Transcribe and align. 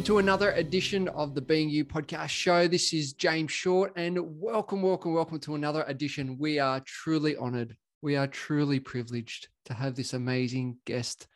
welcome 0.00 0.14
to 0.14 0.18
another 0.18 0.52
edition 0.52 1.08
of 1.08 1.34
the 1.34 1.42
Being 1.42 1.68
You 1.68 1.84
podcast 1.84 2.30
show. 2.30 2.66
This 2.66 2.94
is 2.94 3.12
James 3.12 3.52
Short, 3.52 3.92
and 3.96 4.18
welcome, 4.40 4.80
welcome, 4.80 5.12
welcome 5.12 5.38
to 5.40 5.56
another 5.56 5.84
edition. 5.88 6.38
We 6.38 6.58
are 6.58 6.80
truly 6.86 7.36
honored, 7.36 7.76
we 8.00 8.16
are 8.16 8.26
truly 8.26 8.80
privileged 8.80 9.48
to 9.66 9.74
have 9.74 9.94
this 9.94 10.14
amazing 10.14 10.78
guest 10.86 11.26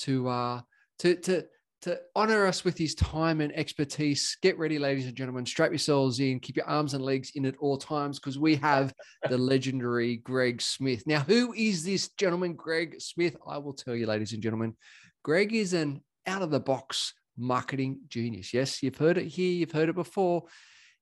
to 0.00 0.28
uh 0.28 0.62
to 0.98 1.14
to 1.14 1.44
to 1.82 2.00
honor 2.16 2.44
us 2.44 2.64
with 2.64 2.76
his 2.76 2.96
time 2.96 3.40
and 3.40 3.56
expertise. 3.56 4.36
Get 4.42 4.58
ready, 4.58 4.80
ladies 4.80 5.06
and 5.06 5.14
gentlemen. 5.14 5.46
Strap 5.46 5.70
yourselves 5.70 6.18
in. 6.18 6.40
Keep 6.40 6.56
your 6.56 6.68
arms 6.68 6.94
and 6.94 7.04
legs 7.04 7.30
in 7.36 7.46
at 7.46 7.56
all 7.58 7.78
times 7.78 8.18
because 8.18 8.36
we 8.36 8.56
have 8.56 8.92
the 9.28 9.38
legendary 9.38 10.16
Greg 10.16 10.60
Smith. 10.60 11.06
Now, 11.06 11.20
who 11.20 11.52
is 11.52 11.84
this 11.84 12.08
gentleman, 12.18 12.54
Greg 12.54 12.96
Smith? 13.00 13.36
I 13.46 13.58
will 13.58 13.74
tell 13.74 13.94
you, 13.94 14.06
ladies 14.06 14.32
and 14.32 14.42
gentlemen. 14.42 14.74
Greg 15.22 15.54
is 15.54 15.72
an 15.72 16.02
out 16.26 16.42
of 16.42 16.50
the 16.50 16.58
box 16.58 17.14
marketing 17.42 18.00
genius. 18.08 18.54
Yes, 18.54 18.82
you've 18.82 18.96
heard 18.96 19.18
it 19.18 19.26
here, 19.26 19.52
you've 19.52 19.72
heard 19.72 19.88
it 19.88 19.94
before. 19.94 20.44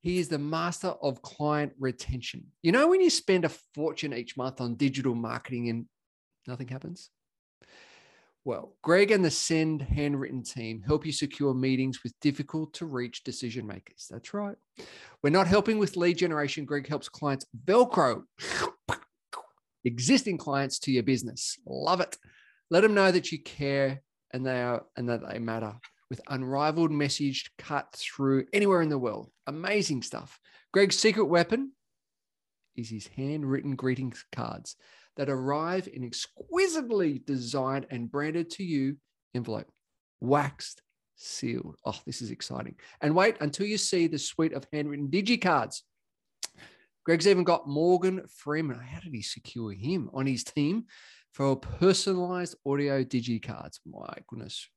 He 0.00 0.18
is 0.18 0.28
the 0.28 0.38
master 0.38 0.88
of 0.88 1.20
client 1.20 1.72
retention. 1.78 2.46
You 2.62 2.72
know, 2.72 2.88
when 2.88 3.02
you 3.02 3.10
spend 3.10 3.44
a 3.44 3.50
fortune 3.74 4.14
each 4.14 4.36
month 4.36 4.60
on 4.60 4.76
digital 4.76 5.14
marketing 5.14 5.68
and 5.68 5.86
nothing 6.46 6.68
happens? 6.68 7.10
Well, 8.45 8.74
Greg 8.80 9.10
and 9.10 9.22
the 9.22 9.30
Send 9.30 9.82
handwritten 9.82 10.42
team 10.42 10.80
help 10.80 11.04
you 11.04 11.12
secure 11.12 11.52
meetings 11.52 12.02
with 12.02 12.18
difficult 12.20 12.72
to 12.74 12.86
reach 12.86 13.22
decision 13.22 13.66
makers. 13.66 14.06
That's 14.10 14.32
right. 14.32 14.56
We're 15.22 15.30
not 15.30 15.46
helping 15.46 15.78
with 15.78 15.98
lead 15.98 16.16
generation. 16.16 16.64
Greg 16.64 16.88
helps 16.88 17.10
clients 17.10 17.45
Velcro 17.66 18.22
existing 19.84 20.38
clients 20.38 20.78
to 20.80 20.90
your 20.90 21.02
business. 21.02 21.59
Love 21.66 22.00
it. 22.00 22.16
Let 22.70 22.80
them 22.80 22.95
know 22.95 23.10
that 23.10 23.30
you 23.30 23.42
care 23.42 24.00
and 24.32 24.46
they 24.46 24.62
are 24.62 24.84
and 24.96 25.09
that 25.10 25.20
they 25.28 25.38
matter 25.38 25.74
with 26.10 26.20
unrivaled 26.28 26.90
message 26.90 27.50
cut 27.56 27.86
through 27.96 28.44
anywhere 28.52 28.82
in 28.82 28.88
the 28.88 28.98
world. 28.98 29.30
Amazing 29.46 30.02
stuff. 30.02 30.38
Greg's 30.72 30.98
secret 30.98 31.26
weapon 31.26 31.72
is 32.76 32.90
his 32.90 33.06
handwritten 33.16 33.76
greetings 33.76 34.24
cards 34.32 34.76
that 35.16 35.30
arrive 35.30 35.88
in 35.92 36.04
exquisitely 36.04 37.22
designed 37.24 37.86
and 37.90 38.10
branded 38.10 38.50
to 38.50 38.64
you 38.64 38.96
envelope, 39.34 39.70
waxed, 40.20 40.82
sealed. 41.16 41.76
Oh, 41.84 41.98
this 42.06 42.22
is 42.22 42.30
exciting. 42.30 42.74
And 43.00 43.14
wait 43.14 43.36
until 43.40 43.66
you 43.66 43.78
see 43.78 44.06
the 44.06 44.18
suite 44.18 44.52
of 44.52 44.66
handwritten 44.72 45.08
digi 45.08 45.40
cards. 45.40 45.84
Greg's 47.04 47.28
even 47.28 47.44
got 47.44 47.68
Morgan 47.68 48.22
Freeman. 48.28 48.78
How 48.78 49.00
did 49.00 49.14
he 49.14 49.22
secure 49.22 49.72
him 49.72 50.10
on 50.12 50.26
his 50.26 50.44
team 50.44 50.84
for 51.32 51.56
personalized 51.56 52.56
audio 52.66 53.04
digi 53.04 53.42
cards? 53.42 53.80
My 53.86 54.14
goodness. 54.28 54.68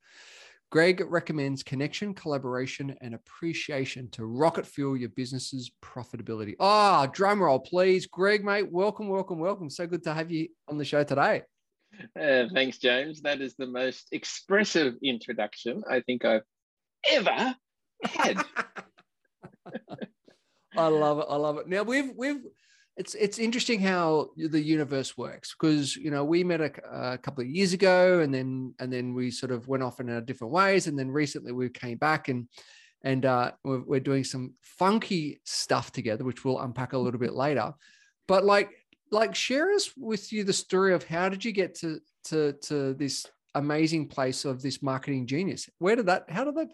Greg 0.74 1.06
recommends 1.08 1.62
connection, 1.62 2.16
collaboration, 2.16 2.98
and 3.00 3.14
appreciation 3.14 4.10
to 4.10 4.26
rocket 4.26 4.66
fuel 4.66 4.98
your 4.98 5.10
business's 5.10 5.70
profitability. 5.84 6.56
Ah, 6.60 7.04
oh, 7.04 7.12
drum 7.14 7.44
roll, 7.44 7.60
please. 7.60 8.08
Greg, 8.08 8.44
mate, 8.44 8.72
welcome, 8.72 9.08
welcome, 9.08 9.38
welcome. 9.38 9.70
So 9.70 9.86
good 9.86 10.04
to 10.06 10.16
have 10.16 10.32
you 10.32 10.48
on 10.68 10.80
the 10.80 10.84
show 10.84 11.04
today. 11.04 11.44
Uh, 12.20 12.46
thanks, 12.52 12.80
James. 12.80 13.22
That 13.22 13.40
is 13.40 13.54
the 13.54 13.68
most 13.68 14.08
expressive 14.12 14.96
introduction 15.04 15.84
I 15.88 16.00
think 16.00 16.26
I've 16.26 16.42
ever 17.08 17.56
had. 18.04 18.44
I 20.76 20.88
love 20.88 21.20
it. 21.20 21.26
I 21.30 21.36
love 21.36 21.60
it. 21.60 21.68
Now 21.68 21.84
we've 21.84 22.14
we've 22.18 22.42
it's 22.96 23.16
it's 23.16 23.40
interesting 23.40 23.80
how 23.80 24.30
the 24.38 24.62
universe 24.62 25.18
works 25.18 25.54
because 25.54 25.96
you 25.96 26.12
know 26.12 26.24
we 26.24 26.44
met 26.44 26.62
a, 26.62 26.72
a, 27.14 27.18
couple 27.18 27.44
of 27.44 27.50
years 27.50 27.74
ago 27.74 28.20
and 28.20 28.34
then 28.34 28.74
and 28.80 28.94
then 28.94 29.14
we 29.14 29.32
sort 29.32 29.52
of 29.52 29.68
went 29.68 29.82
off 29.82 30.00
in 30.00 30.10
our 30.10 30.22
different 30.22 30.54
ways 30.54 30.86
and 30.86 30.98
then 30.98 31.10
recently 31.10 31.52
we 31.52 31.70
came 31.70 31.98
back 31.98 32.30
and 32.30 32.48
and 33.04 33.26
uh, 33.26 33.52
we're, 33.64 33.82
we're 33.82 34.00
doing 34.00 34.24
some 34.24 34.54
funky 34.62 35.42
stuff 35.44 35.92
together 35.92 36.24
which 36.24 36.46
we'll 36.46 36.60
unpack 36.60 36.94
a 36.94 36.98
little 36.98 37.20
bit 37.20 37.34
later. 37.34 37.74
But 38.28 38.46
like 38.46 38.70
like 39.12 39.36
share 39.36 39.72
us 39.72 39.92
with 39.98 40.32
you 40.32 40.44
the 40.44 40.54
story 40.54 40.94
of 40.94 41.04
how 41.04 41.30
did 41.30 41.44
you 41.44 41.52
get 41.52 41.76
to 41.80 42.00
to 42.26 42.54
to 42.64 42.94
this 42.94 43.26
amazing 43.56 44.08
place 44.08 44.46
of 44.46 44.62
this 44.62 44.82
marketing 44.82 45.28
genius? 45.28 45.70
Where 45.80 45.96
did 45.96 46.06
that 46.06 46.30
how 46.30 46.44
did 46.46 46.56
that 46.56 46.70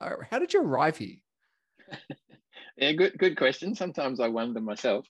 uh, 0.00 0.10
how 0.30 0.38
did 0.38 0.52
you 0.54 0.62
arrive 0.62 0.96
here 0.96 1.16
yeah, 2.76 2.92
good 2.92 3.16
good 3.18 3.36
question. 3.36 3.74
Sometimes 3.74 4.20
I 4.20 4.28
wonder 4.28 4.60
myself. 4.60 5.06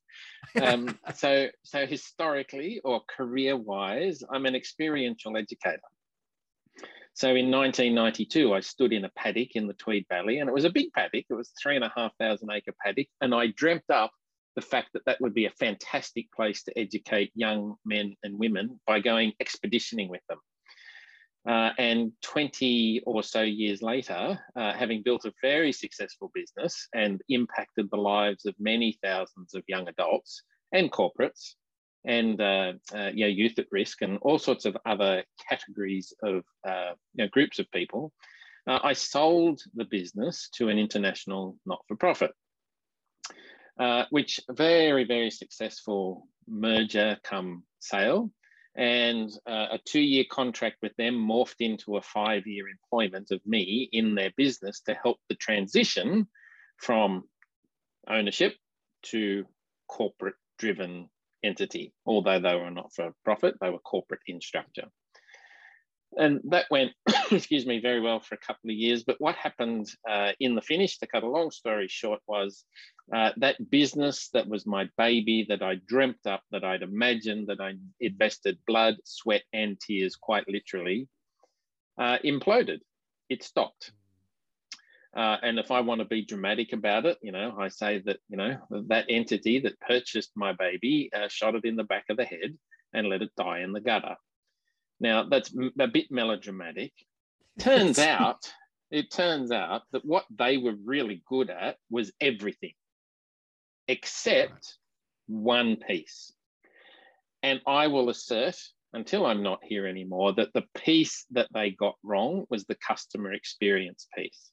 Um, 0.61 0.99
so 1.15 1.49
so 1.63 1.87
historically 1.87 2.81
or 2.85 3.03
career 3.09 3.57
wise, 3.57 4.23
I'm 4.31 4.47
an 4.47 4.55
experiential 4.55 5.37
educator. 5.37 5.81
So 7.17 7.29
in 7.29 7.49
1992, 7.51 8.53
I 8.53 8.59
stood 8.59 8.93
in 8.93 9.05
a 9.05 9.11
paddock 9.11 9.51
in 9.55 9.69
the 9.69 9.75
Tweed 9.75 10.05
Valley, 10.09 10.41
and 10.41 10.49
it 10.49 10.53
was 10.53 10.65
a 10.65 10.71
big 10.71 10.93
paddock. 10.93 11.25
It 11.31 11.35
was 11.35 11.53
three 11.63 11.77
and 11.77 11.85
a 11.85 11.93
half 11.95 12.13
thousand 12.19 12.51
acre 12.51 12.75
paddock, 12.85 13.07
and 13.21 13.33
I 13.33 13.49
dreamt 13.49 13.89
up 13.89 14.11
the 14.57 14.63
fact 14.63 14.89
that 14.93 15.05
that 15.07 15.21
would 15.21 15.35
be 15.35 15.47
a 15.47 15.51
fantastic 15.51 16.31
place 16.33 16.63
to 16.65 16.79
educate 16.79 17.31
young 17.35 17.77
men 17.85 18.15
and 18.23 18.39
women 18.39 18.81
by 18.87 19.01
going 19.01 19.33
expeditioning 19.41 20.09
with 20.09 20.23
them. 20.29 20.39
Uh, 21.47 21.71
and 21.77 22.13
20 22.23 23.03
or 23.05 23.23
so 23.23 23.43
years 23.43 23.83
later, 23.83 24.39
uh, 24.57 24.73
having 24.73 25.03
built 25.03 25.27
a 25.27 25.33
very 25.43 25.73
successful 25.73 26.31
business 26.35 26.89
and 26.95 27.21
impacted 27.29 27.87
the 27.91 27.99
lives 27.99 28.47
of 28.47 28.55
many 28.59 28.99
thousands 29.03 29.55
of 29.55 29.63
young 29.69 29.87
adults 29.89 30.43
and 30.73 30.91
corporates 30.91 31.55
and 32.07 32.41
uh, 32.41 32.73
uh 32.95 33.11
you 33.15 33.25
know, 33.25 33.31
youth 33.31 33.59
at 33.59 33.67
risk 33.71 34.01
and 34.01 34.19
all 34.23 34.39
sorts 34.39 34.65
of 34.65 34.77
other 34.87 35.23
categories 35.49 36.15
of 36.23 36.45
uh, 36.67 36.93
you 37.15 37.25
know, 37.25 37.29
groups 37.29 37.59
of 37.59 37.71
people, 37.73 38.11
uh, 38.67 38.79
I 38.83 38.95
sold 38.95 39.61
the 39.75 39.85
business 39.85 40.49
to 40.55 40.71
an 40.71 40.79
international 40.79 41.59
not-for-profit. 41.67 42.33
which 44.09 44.41
very, 44.51 45.05
very 45.05 45.31
successful 45.31 46.27
merger 46.49 47.19
come 47.23 47.65
sale 47.81 48.31
and 48.77 49.31
uh, 49.47 49.69
a 49.73 49.79
two 49.85 50.01
year 50.01 50.25
contract 50.31 50.77
with 50.83 50.95
them 50.97 51.15
morphed 51.15 51.61
into 51.61 51.97
a 51.97 52.03
five 52.03 52.47
year 52.47 52.67
employment 52.69 53.31
of 53.31 53.41
me 53.47 53.89
in 53.93 54.15
their 54.15 54.33
business 54.37 54.81
to 54.81 54.95
help 54.95 55.19
the 55.29 55.37
transition 55.37 56.27
from 56.79 57.25
ownership 58.09 58.55
to 59.03 59.45
corporate 59.89 60.35
driven 60.59 61.09
entity. 61.43 61.93
Although 62.07 62.41
they 62.41 62.57
were 62.57 62.71
not 62.71 62.93
for 62.95 63.13
profit, 63.25 63.55
they 63.61 63.71
were 63.71 63.79
corporate 63.79 64.23
in 64.27 64.41
structure 64.41 64.89
and 66.19 66.41
that 66.45 66.67
went, 66.71 66.93
excuse 67.31 67.67
me, 67.67 67.81
very 67.81 68.01
well 68.01 68.21
for 68.21 68.35
a 68.35 68.39
couple 68.39 68.71
of 68.71 68.77
years. 68.77 69.05
But 69.05 69.21
what 69.21 69.35
happened 69.37 69.89
uh, 70.09 70.33
in 70.41 70.55
the 70.55 70.63
finish, 70.63 70.99
to 70.99 71.07
cut 71.07 71.23
a 71.23 71.29
long 71.29 71.51
story 71.51 71.89
short, 71.89 72.21
was 72.27 72.65
uh, 73.15 73.31
that 73.39 73.71
business 73.71 74.29
that 74.33 74.49
was 74.49 74.67
my 74.67 74.89
baby, 74.97 75.47
that 75.49 75.63
I 75.63 75.77
dreamt 75.87 76.27
up, 76.27 76.43
that 76.51 76.65
I'd 76.65 76.83
imagined, 76.83 77.49
that 77.49 77.61
I 77.61 77.75
invested 78.01 78.59
blood, 78.67 78.97
sweat, 79.05 79.43
and 79.53 79.79
tears, 79.81 80.17
quite 80.17 80.49
literally, 80.49 81.09
uh, 81.99 82.19
imploded. 82.25 82.81
It 83.29 83.43
stopped. 83.43 83.93
Uh, 85.17 85.37
and 85.43 85.61
if 85.61 85.71
I 85.71 85.81
want 85.81 86.01
to 86.01 86.05
be 86.07 86.25
dramatic 86.25 86.73
about 86.73 87.07
it, 87.07 87.19
you 87.23 87.31
know, 87.31 87.55
I 87.59 87.69
say 87.69 88.03
that, 88.07 88.19
you 88.29 88.37
know, 88.37 88.59
that 88.89 89.07
entity 89.09 89.61
that 89.61 89.79
purchased 89.81 90.33
my 90.35 90.53
baby 90.53 91.09
uh, 91.15 91.29
shot 91.29 91.55
it 91.55 91.65
in 91.65 91.77
the 91.77 91.85
back 91.85 92.07
of 92.11 92.17
the 92.17 92.25
head 92.25 92.59
and 92.93 93.09
let 93.09 93.23
it 93.23 93.31
die 93.37 93.61
in 93.61 93.73
the 93.73 93.81
gutter. 93.81 94.17
Now, 95.01 95.25
that's 95.29 95.53
a 95.79 95.89
bit 95.89 96.11
melodramatic. 96.11 96.93
Turns 97.59 97.99
out, 97.99 98.53
it 98.91 99.11
turns 99.11 99.51
out 99.51 99.83
that 99.93 100.05
what 100.05 100.25
they 100.35 100.57
were 100.57 100.77
really 100.85 101.23
good 101.29 101.51
at 101.51 101.77
was 101.91 102.13
everything 102.21 102.75
except 103.89 104.79
one 105.27 105.77
piece. 105.77 106.33
And 107.43 107.61
I 107.67 107.89
will 107.89 108.09
assert, 108.09 108.57
until 108.93 109.27
I'm 109.27 109.43
not 109.43 109.61
here 109.63 109.87
anymore, 109.87 110.33
that 110.35 110.53
the 110.55 110.65
piece 110.75 111.27
that 111.33 111.49
they 111.53 111.71
got 111.71 111.97
wrong 112.03 112.47
was 112.49 112.65
the 112.65 112.77
customer 112.77 113.33
experience 113.33 114.07
piece. 114.17 114.51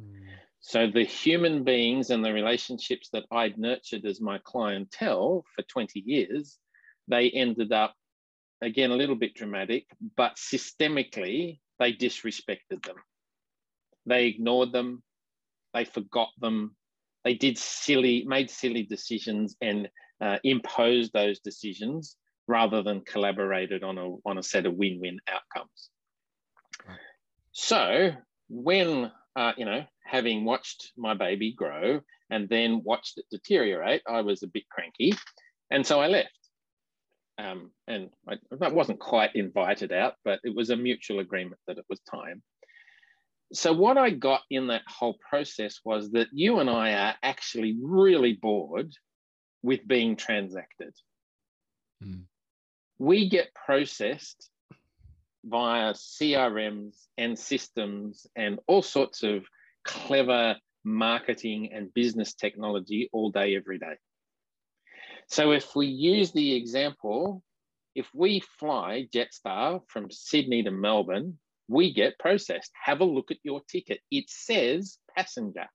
Mm. 0.00 0.26
So 0.60 0.88
the 0.88 1.04
human 1.04 1.64
beings 1.64 2.10
and 2.10 2.24
the 2.24 2.32
relationships 2.32 3.08
that 3.12 3.24
I'd 3.30 3.58
nurtured 3.58 4.04
as 4.04 4.20
my 4.20 4.38
clientele 4.44 5.44
for 5.54 5.62
20 5.62 6.00
years, 6.00 6.58
they 7.08 7.30
ended 7.30 7.72
up 7.72 7.94
again, 8.62 8.92
a 8.92 8.96
little 8.96 9.16
bit 9.16 9.34
dramatic, 9.34 9.86
but 10.16 10.36
systemically, 10.36 11.58
they 11.78 11.92
disrespected 11.92 12.82
them. 12.84 12.96
They 14.06 14.26
ignored 14.26 14.72
them, 14.72 15.02
they 15.74 15.84
forgot 15.84 16.28
them, 16.40 16.76
they 17.24 17.34
did 17.34 17.58
silly, 17.58 18.24
made 18.26 18.50
silly 18.50 18.84
decisions 18.84 19.56
and 19.60 19.88
uh, 20.20 20.38
imposed 20.44 21.12
those 21.12 21.40
decisions 21.40 22.16
rather 22.46 22.82
than 22.82 23.02
collaborated 23.02 23.82
on 23.84 23.98
a, 23.98 24.08
on 24.26 24.38
a 24.38 24.42
set 24.42 24.66
of 24.66 24.74
win-win 24.74 25.18
outcomes. 25.28 25.90
So 27.52 28.12
when, 28.48 29.10
uh, 29.36 29.52
you 29.56 29.64
know, 29.64 29.84
having 30.04 30.44
watched 30.44 30.92
my 30.96 31.14
baby 31.14 31.52
grow 31.52 32.00
and 32.30 32.48
then 32.48 32.82
watched 32.84 33.18
it 33.18 33.24
deteriorate, 33.30 34.02
I 34.08 34.20
was 34.20 34.42
a 34.42 34.48
bit 34.48 34.68
cranky. 34.68 35.14
And 35.70 35.86
so 35.86 36.00
I 36.00 36.06
left 36.06 36.30
um, 37.42 37.70
and 37.88 38.10
I, 38.28 38.36
I 38.60 38.68
wasn't 38.68 39.00
quite 39.00 39.34
invited 39.34 39.92
out, 39.92 40.14
but 40.24 40.40
it 40.44 40.54
was 40.54 40.70
a 40.70 40.76
mutual 40.76 41.18
agreement 41.18 41.60
that 41.66 41.78
it 41.78 41.84
was 41.88 42.00
time. 42.00 42.42
So, 43.52 43.72
what 43.72 43.98
I 43.98 44.10
got 44.10 44.42
in 44.50 44.68
that 44.68 44.82
whole 44.86 45.16
process 45.28 45.80
was 45.84 46.10
that 46.12 46.28
you 46.32 46.60
and 46.60 46.70
I 46.70 46.92
are 46.92 47.14
actually 47.22 47.76
really 47.82 48.34
bored 48.34 48.92
with 49.62 49.86
being 49.86 50.16
transacted. 50.16 50.94
Mm. 52.02 52.22
We 52.98 53.28
get 53.28 53.54
processed 53.54 54.48
via 55.44 55.92
CRMs 55.92 56.94
and 57.18 57.38
systems 57.38 58.26
and 58.36 58.60
all 58.68 58.82
sorts 58.82 59.22
of 59.22 59.44
clever 59.84 60.56
marketing 60.84 61.72
and 61.72 61.92
business 61.92 62.34
technology 62.34 63.10
all 63.12 63.30
day, 63.30 63.56
every 63.56 63.78
day. 63.78 63.96
So 65.32 65.52
if 65.52 65.74
we 65.74 65.86
use 65.86 66.30
the 66.32 66.54
example, 66.54 67.42
if 67.94 68.06
we 68.12 68.42
fly 68.58 69.08
Jetstar 69.14 69.80
from 69.88 70.10
Sydney 70.10 70.62
to 70.62 70.70
Melbourne, 70.70 71.38
we 71.68 71.94
get 71.94 72.18
processed. 72.18 72.70
Have 72.84 73.00
a 73.00 73.06
look 73.06 73.30
at 73.30 73.38
your 73.42 73.62
ticket. 73.66 74.00
It 74.10 74.26
says 74.28 74.98
passenger. 75.16 75.68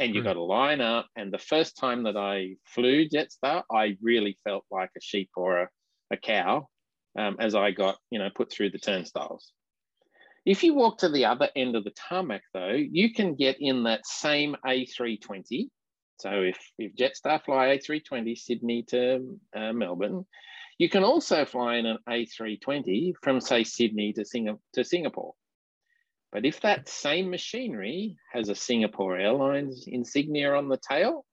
And 0.00 0.12
you've 0.12 0.24
got 0.24 0.32
to 0.32 0.42
line 0.42 0.80
up. 0.80 1.06
And 1.14 1.32
the 1.32 1.38
first 1.38 1.76
time 1.76 2.02
that 2.02 2.16
I 2.16 2.56
flew 2.64 3.08
Jetstar, 3.08 3.62
I 3.70 3.96
really 4.02 4.36
felt 4.42 4.64
like 4.72 4.90
a 4.96 5.00
sheep 5.00 5.30
or 5.36 5.60
a, 5.60 5.68
a 6.10 6.16
cow 6.16 6.66
um, 7.16 7.36
as 7.38 7.54
I 7.54 7.70
got, 7.70 7.96
you 8.10 8.18
know, 8.18 8.28
put 8.34 8.50
through 8.50 8.70
the 8.70 8.78
turnstiles. 8.80 9.52
If 10.44 10.64
you 10.64 10.74
walk 10.74 10.98
to 10.98 11.08
the 11.08 11.26
other 11.26 11.48
end 11.54 11.76
of 11.76 11.84
the 11.84 11.92
tarmac, 11.92 12.42
though, 12.52 12.72
you 12.72 13.14
can 13.14 13.36
get 13.36 13.58
in 13.60 13.84
that 13.84 14.04
same 14.04 14.56
A320. 14.66 15.68
So 16.18 16.30
if, 16.30 16.58
if 16.78 16.94
Jetstar 16.94 17.44
fly 17.44 17.76
A320 17.78 18.36
Sydney 18.36 18.84
to 18.88 19.38
uh, 19.54 19.72
Melbourne, 19.72 20.26
you 20.78 20.88
can 20.88 21.04
also 21.04 21.44
fly 21.44 21.76
in 21.76 21.86
an 21.86 21.98
A320 22.08 23.14
from, 23.22 23.40
say, 23.40 23.64
Sydney 23.64 24.12
to, 24.14 24.24
Sing- 24.24 24.58
to 24.72 24.84
Singapore. 24.84 25.34
But 26.32 26.44
if 26.44 26.60
that 26.62 26.88
same 26.88 27.30
machinery 27.30 28.16
has 28.32 28.48
a 28.48 28.54
Singapore 28.54 29.16
Airlines 29.16 29.84
insignia 29.86 30.54
on 30.54 30.68
the 30.68 30.78
tail, 30.78 31.24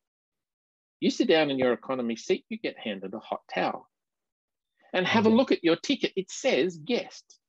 you 0.99 1.09
sit 1.09 1.27
down 1.27 1.49
in 1.49 1.57
your 1.57 1.73
economy 1.73 2.15
seat, 2.15 2.45
you 2.49 2.59
get 2.59 2.77
handed 2.77 3.13
a 3.13 3.19
hot 3.19 3.41
towel. 3.51 3.87
And 4.93 5.07
have 5.07 5.25
a 5.25 5.29
mm. 5.29 5.37
look 5.37 5.51
at 5.51 5.63
your 5.63 5.77
ticket. 5.77 6.11
It 6.15 6.29
says 6.29 6.77
guest 6.77 7.39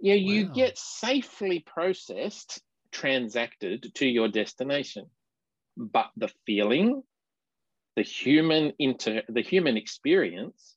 you, 0.00 0.14
know, 0.14 0.26
wow. 0.26 0.32
you 0.32 0.52
get 0.52 0.78
safely 0.78 1.60
processed, 1.60 2.62
transacted 2.92 3.94
to 3.94 4.06
your 4.06 4.28
destination. 4.28 5.06
But 5.76 6.10
the 6.16 6.30
feeling, 6.46 7.02
the 7.96 8.02
human 8.02 8.72
inter 8.78 9.22
the 9.28 9.42
human 9.42 9.76
experience 9.76 10.76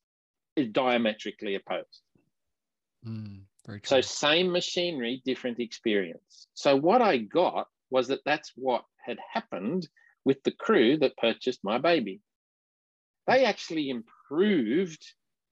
is 0.56 0.68
diametrically 0.70 1.56
opposed. 1.56 2.02
Mm, 3.06 3.44
so 3.84 4.02
same 4.02 4.52
machinery, 4.52 5.22
different 5.26 5.60
experience. 5.60 6.48
So 6.54 6.76
what 6.76 7.02
I 7.02 7.18
got 7.18 7.68
was 7.90 8.08
that 8.08 8.24
that's 8.26 8.52
what 8.56 8.84
had 8.98 9.18
happened 9.34 9.88
with 10.26 10.44
the 10.44 10.52
crew 10.52 10.98
that 10.98 11.18
purchased 11.18 11.64
my 11.64 11.78
baby. 11.78 12.22
They 13.28 13.46
actually 13.46 13.90
improved 13.90 15.06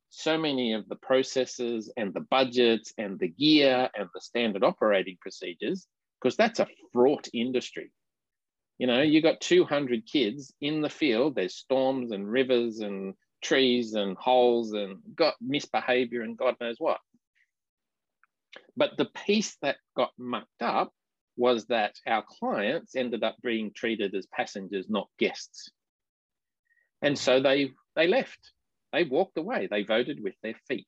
so 0.10 0.38
many 0.38 0.74
of 0.74 0.88
the 0.88 0.96
processes 0.96 1.92
and 1.96 2.14
the 2.14 2.22
budgets 2.22 2.94
and 2.98 3.20
the 3.20 3.28
gear 3.28 3.90
and 3.96 4.10
the 4.14 4.22
standard 4.22 4.64
operating 4.64 5.18
procedures, 5.22 5.88
because 6.20 6.36
that's 6.36 6.60
a 6.60 6.68
fraught 6.94 7.28
industry. 7.34 7.92
You 8.78 8.88
know, 8.88 9.02
you 9.02 9.22
got 9.22 9.42
200 9.42 10.06
kids 10.06 10.54
in 10.62 10.82
the 10.82 10.90
field, 10.90 11.36
there's 11.36 11.56
storms 11.56 12.12
and 12.12 12.30
rivers 12.32 12.80
and 12.80 13.16
trees 13.42 13.94
and 13.94 14.18
holes 14.18 14.74
and 14.74 14.98
got 15.16 15.36
misbehavior 15.42 16.22
and 16.22 16.38
God 16.38 16.56
knows 16.60 16.76
what. 16.80 17.00
But 18.76 18.98
the 18.98 19.06
piece 19.06 19.58
that 19.62 19.78
got 19.96 20.12
mucked 20.18 20.62
up 20.62 20.94
was 21.36 21.66
that 21.68 21.96
our 22.06 22.24
clients 22.28 22.96
ended 22.96 23.24
up 23.24 23.38
being 23.44 23.72
treated 23.74 24.14
as 24.16 24.26
passengers, 24.28 24.90
not 24.90 25.08
guests. 25.20 25.72
And 27.02 27.18
so 27.18 27.42
they 27.42 27.72
they 27.96 28.08
left 28.08 28.40
they 28.94 29.04
walked 29.04 29.38
away. 29.38 29.68
They 29.70 29.84
voted 29.84 30.22
with 30.24 30.36
their 30.42 30.56
feet. 30.68 30.88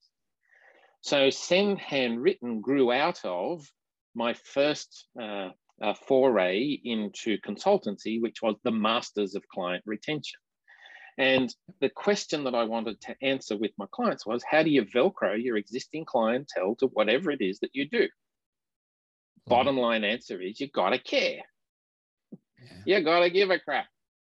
So 1.01 1.29
Send 1.29 1.79
Handwritten 1.79 2.61
grew 2.61 2.91
out 2.91 3.21
of 3.23 3.65
my 4.15 4.33
first 4.33 5.07
uh, 5.21 5.49
uh, 5.81 5.93
foray 5.93 6.79
into 6.83 7.37
consultancy, 7.39 8.21
which 8.21 8.41
was 8.41 8.55
the 8.63 8.71
masters 8.71 9.35
of 9.35 9.47
client 9.47 9.83
retention. 9.85 10.39
And 11.17 11.53
the 11.81 11.89
question 11.89 12.45
that 12.45 12.55
I 12.55 12.63
wanted 12.63 13.01
to 13.01 13.15
answer 13.21 13.57
with 13.57 13.71
my 13.77 13.85
clients 13.91 14.25
was 14.25 14.43
how 14.49 14.63
do 14.63 14.69
you 14.69 14.83
Velcro 14.83 15.41
your 15.41 15.57
existing 15.57 16.05
clientele 16.05 16.75
to 16.79 16.87
whatever 16.87 17.29
it 17.31 17.41
is 17.41 17.59
that 17.59 17.71
you 17.73 17.89
do? 17.89 18.03
Mm-hmm. 18.03 19.49
Bottom 19.49 19.77
line 19.77 20.03
answer 20.05 20.41
is 20.41 20.59
you 20.59 20.69
got 20.69 20.91
to 20.91 20.99
care. 20.99 21.41
Yeah. 22.85 22.99
You 22.99 23.03
got 23.03 23.19
to 23.19 23.29
give 23.29 23.49
a 23.49 23.59
crap. 23.59 23.87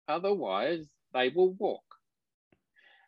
Otherwise, 0.08 0.86
they 1.14 1.30
will 1.30 1.54
walk. 1.54 1.84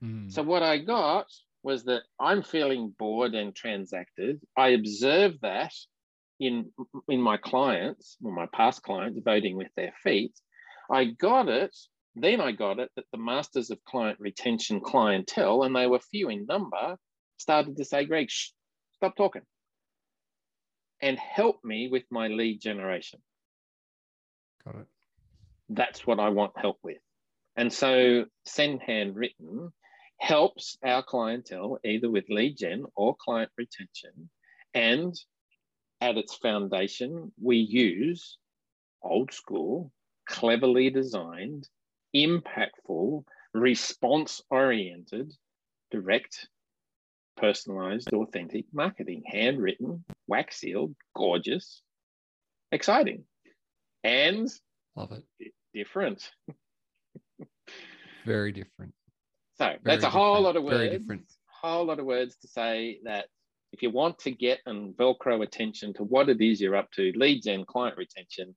Mm. 0.03 0.31
So 0.31 0.43
what 0.43 0.63
I 0.63 0.79
got 0.79 1.27
was 1.63 1.83
that 1.85 2.03
I'm 2.19 2.43
feeling 2.43 2.93
bored 2.97 3.35
and 3.35 3.55
transacted. 3.55 4.41
I 4.57 4.69
observe 4.69 5.39
that 5.41 5.73
in 6.39 6.71
in 7.07 7.21
my 7.21 7.37
clients 7.37 8.17
or 8.23 8.31
my 8.31 8.47
past 8.53 8.83
clients 8.83 9.19
voting 9.23 9.57
with 9.57 9.69
their 9.75 9.93
feet. 10.03 10.33
I 10.91 11.05
got 11.05 11.47
it. 11.49 11.75
Then 12.15 12.41
I 12.41 12.51
got 12.51 12.79
it 12.79 12.89
that 12.95 13.05
the 13.11 13.19
masters 13.19 13.69
of 13.69 13.83
client 13.85 14.19
retention 14.19 14.81
clientele, 14.81 15.63
and 15.63 15.75
they 15.75 15.87
were 15.87 15.99
few 15.99 16.29
in 16.29 16.45
number, 16.45 16.97
started 17.37 17.77
to 17.77 17.85
say, 17.85 18.05
Greg, 18.05 18.29
shh, 18.29 18.49
stop 18.95 19.15
talking 19.15 19.43
and 21.01 21.17
help 21.17 21.63
me 21.63 21.87
with 21.89 22.03
my 22.09 22.27
lead 22.27 22.61
generation. 22.61 23.19
Got 24.65 24.75
it. 24.75 24.87
That's 25.69 26.05
what 26.05 26.19
I 26.19 26.29
want 26.29 26.53
help 26.57 26.77
with. 26.83 26.97
And 27.55 27.71
so 27.71 28.25
send 28.45 28.81
handwritten 28.81 29.71
helps 30.19 30.77
our 30.83 31.03
clientele 31.03 31.79
either 31.85 32.09
with 32.09 32.25
lead 32.29 32.57
gen 32.57 32.85
or 32.95 33.15
client 33.19 33.51
retention. 33.57 34.29
And 34.73 35.15
at 36.01 36.17
its 36.17 36.35
foundation, 36.35 37.31
we 37.41 37.57
use 37.57 38.37
old 39.01 39.33
school, 39.33 39.91
cleverly 40.27 40.89
designed, 40.89 41.67
impactful, 42.15 43.23
response 43.53 44.41
oriented, 44.49 45.33
direct, 45.91 46.47
personalized, 47.37 48.13
authentic 48.13 48.65
marketing, 48.73 49.23
handwritten, 49.25 50.03
wax 50.27 50.57
sealed, 50.57 50.95
gorgeous, 51.15 51.81
exciting, 52.71 53.23
and 54.03 54.49
love 54.95 55.11
it. 55.11 55.53
Different. 55.73 56.31
Very 58.25 58.51
different. 58.51 58.93
So 59.57 59.65
Very 59.65 59.79
that's 59.83 60.03
a 60.03 60.09
whole 60.09 60.41
lot 60.41 60.55
of 60.55 60.63
words. 60.63 60.77
Very 60.77 60.89
different. 60.89 61.23
Whole 61.47 61.85
lot 61.85 61.99
of 61.99 62.05
words 62.05 62.37
to 62.37 62.47
say 62.47 62.99
that 63.03 63.25
if 63.71 63.81
you 63.81 63.89
want 63.89 64.17
to 64.19 64.31
get 64.31 64.59
and 64.65 64.95
Velcro 64.95 65.43
attention 65.43 65.93
to 65.93 66.03
what 66.03 66.29
it 66.29 66.41
is 66.41 66.59
you're 66.59 66.75
up 66.75 66.91
to, 66.91 67.11
lead 67.15 67.43
gen, 67.43 67.65
client 67.65 67.97
retention, 67.97 68.55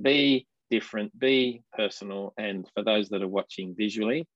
be 0.00 0.46
different, 0.70 1.16
be 1.18 1.62
personal. 1.76 2.32
And 2.38 2.68
for 2.74 2.82
those 2.82 3.08
that 3.10 3.22
are 3.22 3.28
watching 3.28 3.74
visually, 3.76 4.26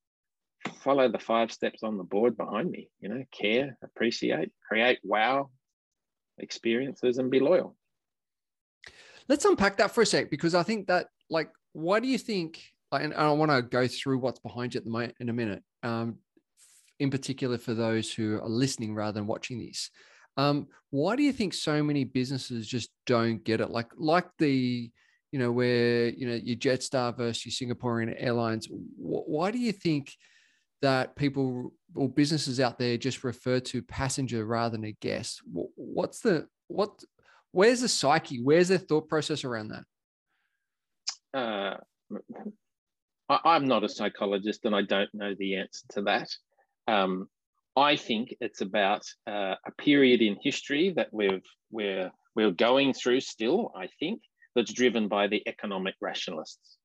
follow 0.80 1.09
the 1.11 1.18
five 1.18 1.52
steps 1.52 1.83
on 1.83 1.97
the 1.97 2.04
board 2.04 2.37
behind 2.37 2.71
me. 2.71 2.88
You 3.00 3.09
know, 3.09 3.25
care, 3.33 3.76
appreciate, 3.83 4.50
create 4.66 4.99
wow 5.02 5.50
experiences, 6.38 7.18
and 7.18 7.30
be 7.30 7.40
loyal. 7.40 7.76
Let's 9.28 9.45
unpack 9.45 9.78
that 9.78 9.92
for 9.92 10.02
a 10.02 10.06
sec 10.06 10.30
because 10.30 10.54
I 10.54 10.62
think 10.62 10.88
that, 10.88 11.06
like, 11.30 11.50
why 11.73 12.00
do 12.00 12.09
you 12.09 12.18
think? 12.18 12.62
And 12.92 13.14
I 13.14 13.30
want 13.33 13.50
to 13.50 13.62
go 13.62 13.87
through 13.88 14.18
what's 14.18 14.38
behind 14.38 14.75
you 14.75 14.78
at 14.78 14.85
the 14.85 14.90
moment 14.90 15.14
in 15.18 15.28
a 15.28 15.33
minute 15.33 15.62
um, 15.83 16.18
in 16.99 17.11
particular 17.11 17.59
for 17.59 17.75
those 17.75 18.12
who 18.12 18.40
are 18.40 18.49
listening 18.49 18.95
rather 18.95 19.12
than 19.12 19.26
watching 19.26 19.59
this. 19.59 19.90
Um, 20.37 20.69
why 20.90 21.16
do 21.16 21.23
you 21.23 21.33
think 21.33 21.55
so 21.55 21.83
many 21.83 22.05
businesses 22.05 22.66
just 22.66 22.90
don't 23.07 23.43
get 23.43 23.61
it? 23.61 23.71
Like, 23.71 23.90
like 23.97 24.26
the, 24.38 24.90
you 25.33 25.38
know, 25.38 25.50
where 25.52 26.09
you 26.09 26.26
know 26.26 26.35
your 26.35 26.57
Jetstar 26.57 27.16
versus 27.16 27.59
your 27.59 27.75
Singaporean 27.75 28.14
Airlines. 28.16 28.69
Why 28.97 29.50
do 29.50 29.59
you 29.59 29.73
think 29.73 30.14
that 30.83 31.16
people 31.16 31.73
or 31.95 32.09
businesses 32.09 32.61
out 32.61 32.78
there 32.78 32.97
just 32.97 33.25
refer 33.25 33.61
to 33.61 33.83
passenger 33.83 34.45
rather 34.45 34.76
than 34.76 34.85
a 34.85 34.93
guest? 34.93 35.40
What's 35.52 36.21
the 36.21 36.47
what? 36.69 37.02
Where's 37.52 37.81
the 37.81 37.88
psyche? 37.88 38.43
Where's 38.43 38.69
the 38.69 38.78
thought 38.78 39.09
process 39.09 39.45
around 39.45 39.69
that? 39.69 39.85
Uh, 41.35 41.76
I, 43.28 43.57
am 43.57 43.66
not 43.66 43.85
a 43.85 43.88
psychologist 43.88 44.64
and 44.64 44.75
I 44.75 44.83
don't 44.83 45.12
know 45.12 45.35
the 45.38 45.57
answer 45.57 45.85
to 45.90 46.02
that. 46.02 46.28
Um, 46.87 47.28
I 47.76 47.97
think 47.97 48.35
it's 48.40 48.62
about 48.62 49.02
uh, 49.26 49.54
a 49.66 49.71
period 49.78 50.23
in 50.23 50.37
history 50.42 50.95
that 50.97 51.09
we've 51.12 51.45
we're 51.71 52.11
we're 52.35 52.50
going 52.50 52.95
through 52.95 53.21
still. 53.21 53.73
I 53.76 53.88
think 54.00 54.23
that's 54.54 54.73
driven 54.73 55.09
by 55.09 55.26
the 55.26 55.42
economic 55.47 55.95
rationalists. 56.00 56.78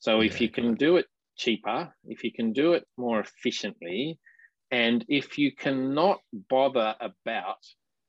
So 0.00 0.20
if 0.20 0.40
you 0.40 0.48
can 0.48 0.74
do 0.74 0.96
it 0.96 1.06
cheaper, 1.36 1.94
if 2.06 2.24
you 2.24 2.32
can 2.32 2.52
do 2.52 2.72
it 2.72 2.84
more 2.96 3.20
efficiently, 3.20 4.18
and 4.72 5.04
if 5.08 5.38
you 5.38 5.54
cannot 5.54 6.18
bother 6.50 6.96
about 7.00 7.58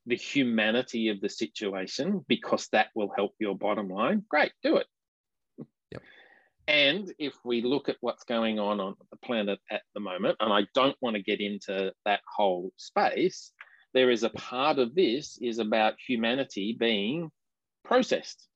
the 0.07 0.15
humanity 0.15 1.09
of 1.09 1.21
the 1.21 1.29
situation 1.29 2.25
because 2.27 2.67
that 2.71 2.87
will 2.95 3.11
help 3.15 3.33
your 3.39 3.55
bottom 3.55 3.89
line, 3.89 4.23
great, 4.27 4.51
do 4.63 4.77
it. 4.77 4.87
Yep. 5.91 6.01
And 6.67 7.13
if 7.20 7.34
we 7.43 7.62
look 7.62 7.89
at 7.89 7.98
what's 8.00 8.24
going 8.24 8.60
on 8.60 8.79
on 8.79 8.96
the 9.12 9.17
planet 9.17 9.60
at 9.70 9.82
the 9.93 10.00
moment, 10.00 10.38
and 10.39 10.53
I 10.53 10.65
don't 10.74 10.96
want 11.01 11.15
to 11.15 11.22
get 11.22 11.41
into 11.41 11.91
that 12.05 12.22
whole 12.36 12.72
space, 12.77 13.51
there 13.93 14.10
is 14.10 14.24
a 14.24 14.29
part 14.29 14.79
of 14.79 14.96
this 14.96 15.38
is 15.41 15.60
about 15.60 15.96
humanity 16.08 16.75
being 16.79 17.29
processed. 17.84 18.48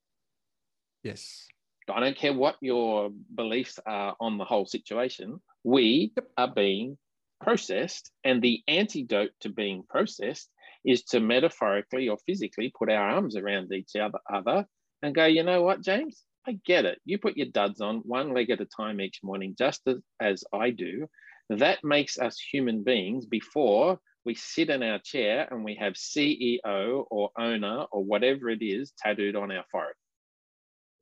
Yes. 1.04 1.48
I 1.90 2.00
don't 2.00 2.18
care 2.18 2.34
what 2.34 2.56
your 2.62 3.10
beliefs 3.36 3.80
are 3.86 4.16
on 4.20 4.38
the 4.38 4.46
whole 4.46 4.66
situation. 4.66 5.40
We 5.64 6.14
are 6.38 6.52
being 6.54 6.98
processed, 7.42 8.12
and 8.24 8.42
the 8.42 8.62
antidote 8.68 9.32
to 9.42 9.50
being 9.50 9.84
processed 9.88 10.50
is 10.86 11.04
to 11.04 11.20
metaphorically 11.20 12.10
or 12.10 12.18
physically 12.26 12.74
put 12.78 12.90
our 12.90 13.10
arms 13.10 13.36
around 13.36 13.72
each 13.72 13.96
other, 13.96 14.20
other 14.32 14.66
and 15.02 15.14
go, 15.14 15.26
you 15.26 15.44
know 15.44 15.62
what, 15.62 15.82
James? 15.82 16.24
I 16.48 16.58
get 16.66 16.86
it. 16.86 17.00
You 17.06 17.18
put 17.18 17.38
your 17.38 17.48
duds 17.48 17.82
on 17.82 17.98
one 17.98 18.34
leg 18.34 18.50
at 18.50 18.62
a 18.62 18.66
time 18.66 19.01
each 19.01 19.20
morning, 19.24 19.56
just 19.58 19.82
as, 19.88 19.98
as 20.22 20.44
I 20.54 20.70
do. 20.70 21.08
That 21.50 21.84
makes 21.84 22.18
us 22.18 22.39
human 22.39 22.84
beings 22.84 23.25
before 23.25 24.00
we 24.25 24.36
sit 24.36 24.70
in 24.70 24.84
our 24.84 25.00
chair 25.00 25.48
and 25.50 25.63
we 25.63 25.75
have 25.75 25.94
CEO 25.94 27.06
or 27.10 27.30
owner 27.38 27.86
or 27.92 28.04
whatever 28.04 28.50
it 28.50 28.62
is 28.62 28.94
tattooed 28.98 29.36
on 29.36 29.51
our 29.51 29.63
forehead. 29.72 29.94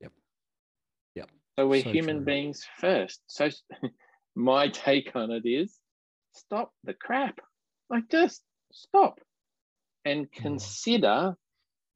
Yep. 0.00 0.12
Yep. 1.16 1.30
So 1.58 1.66
we're 1.68 1.82
So 1.82 1.90
human 1.90 2.16
true. 2.16 2.24
beings 2.24 2.64
first. 2.80 3.20
So 3.26 3.48
my 4.36 4.68
take 4.68 5.14
on 5.14 5.30
it 5.30 5.46
is 5.46 5.76
stop 6.32 6.72
the 6.84 6.94
crap. 6.94 7.38
Like 7.90 8.08
just 8.10 8.42
stop 8.72 9.20
and 10.04 10.26
Mm. 10.26 10.32
consider 10.42 11.36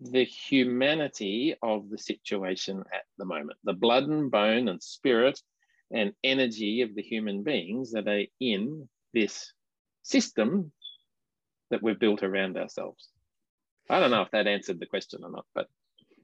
the 0.01 0.25
humanity 0.25 1.55
of 1.63 1.91
the 1.91 1.99
situation 1.99 2.83
at 2.93 3.03
the 3.19 3.25
moment, 3.25 3.59
the 3.65 3.73
blood 3.73 4.05
and 4.05 4.31
bone 4.31 4.69
and 4.69 4.83
spirit 4.83 5.39
and 5.93 6.13
energy 6.25 6.83
of 6.83 6.95
the 6.95 7.03
human 7.03 7.43
beings 7.43 7.93
that 7.93 8.09
are 8.09 8.25
in 8.41 8.89
this 9.13 9.53
system 10.03 10.73
that 11.71 11.83
we've 11.83 11.99
built 11.99 12.23
around 12.23 12.57
ourselves. 12.57 13.09
I 13.89 14.01
don't 14.01 14.11
know 14.11 14.23
if 14.23 14.31
that 14.31 14.47
answered 14.47 14.81
the 14.81 14.87
question 14.87 15.21
or 15.23 15.31
not, 15.31 15.47
but 15.55 15.69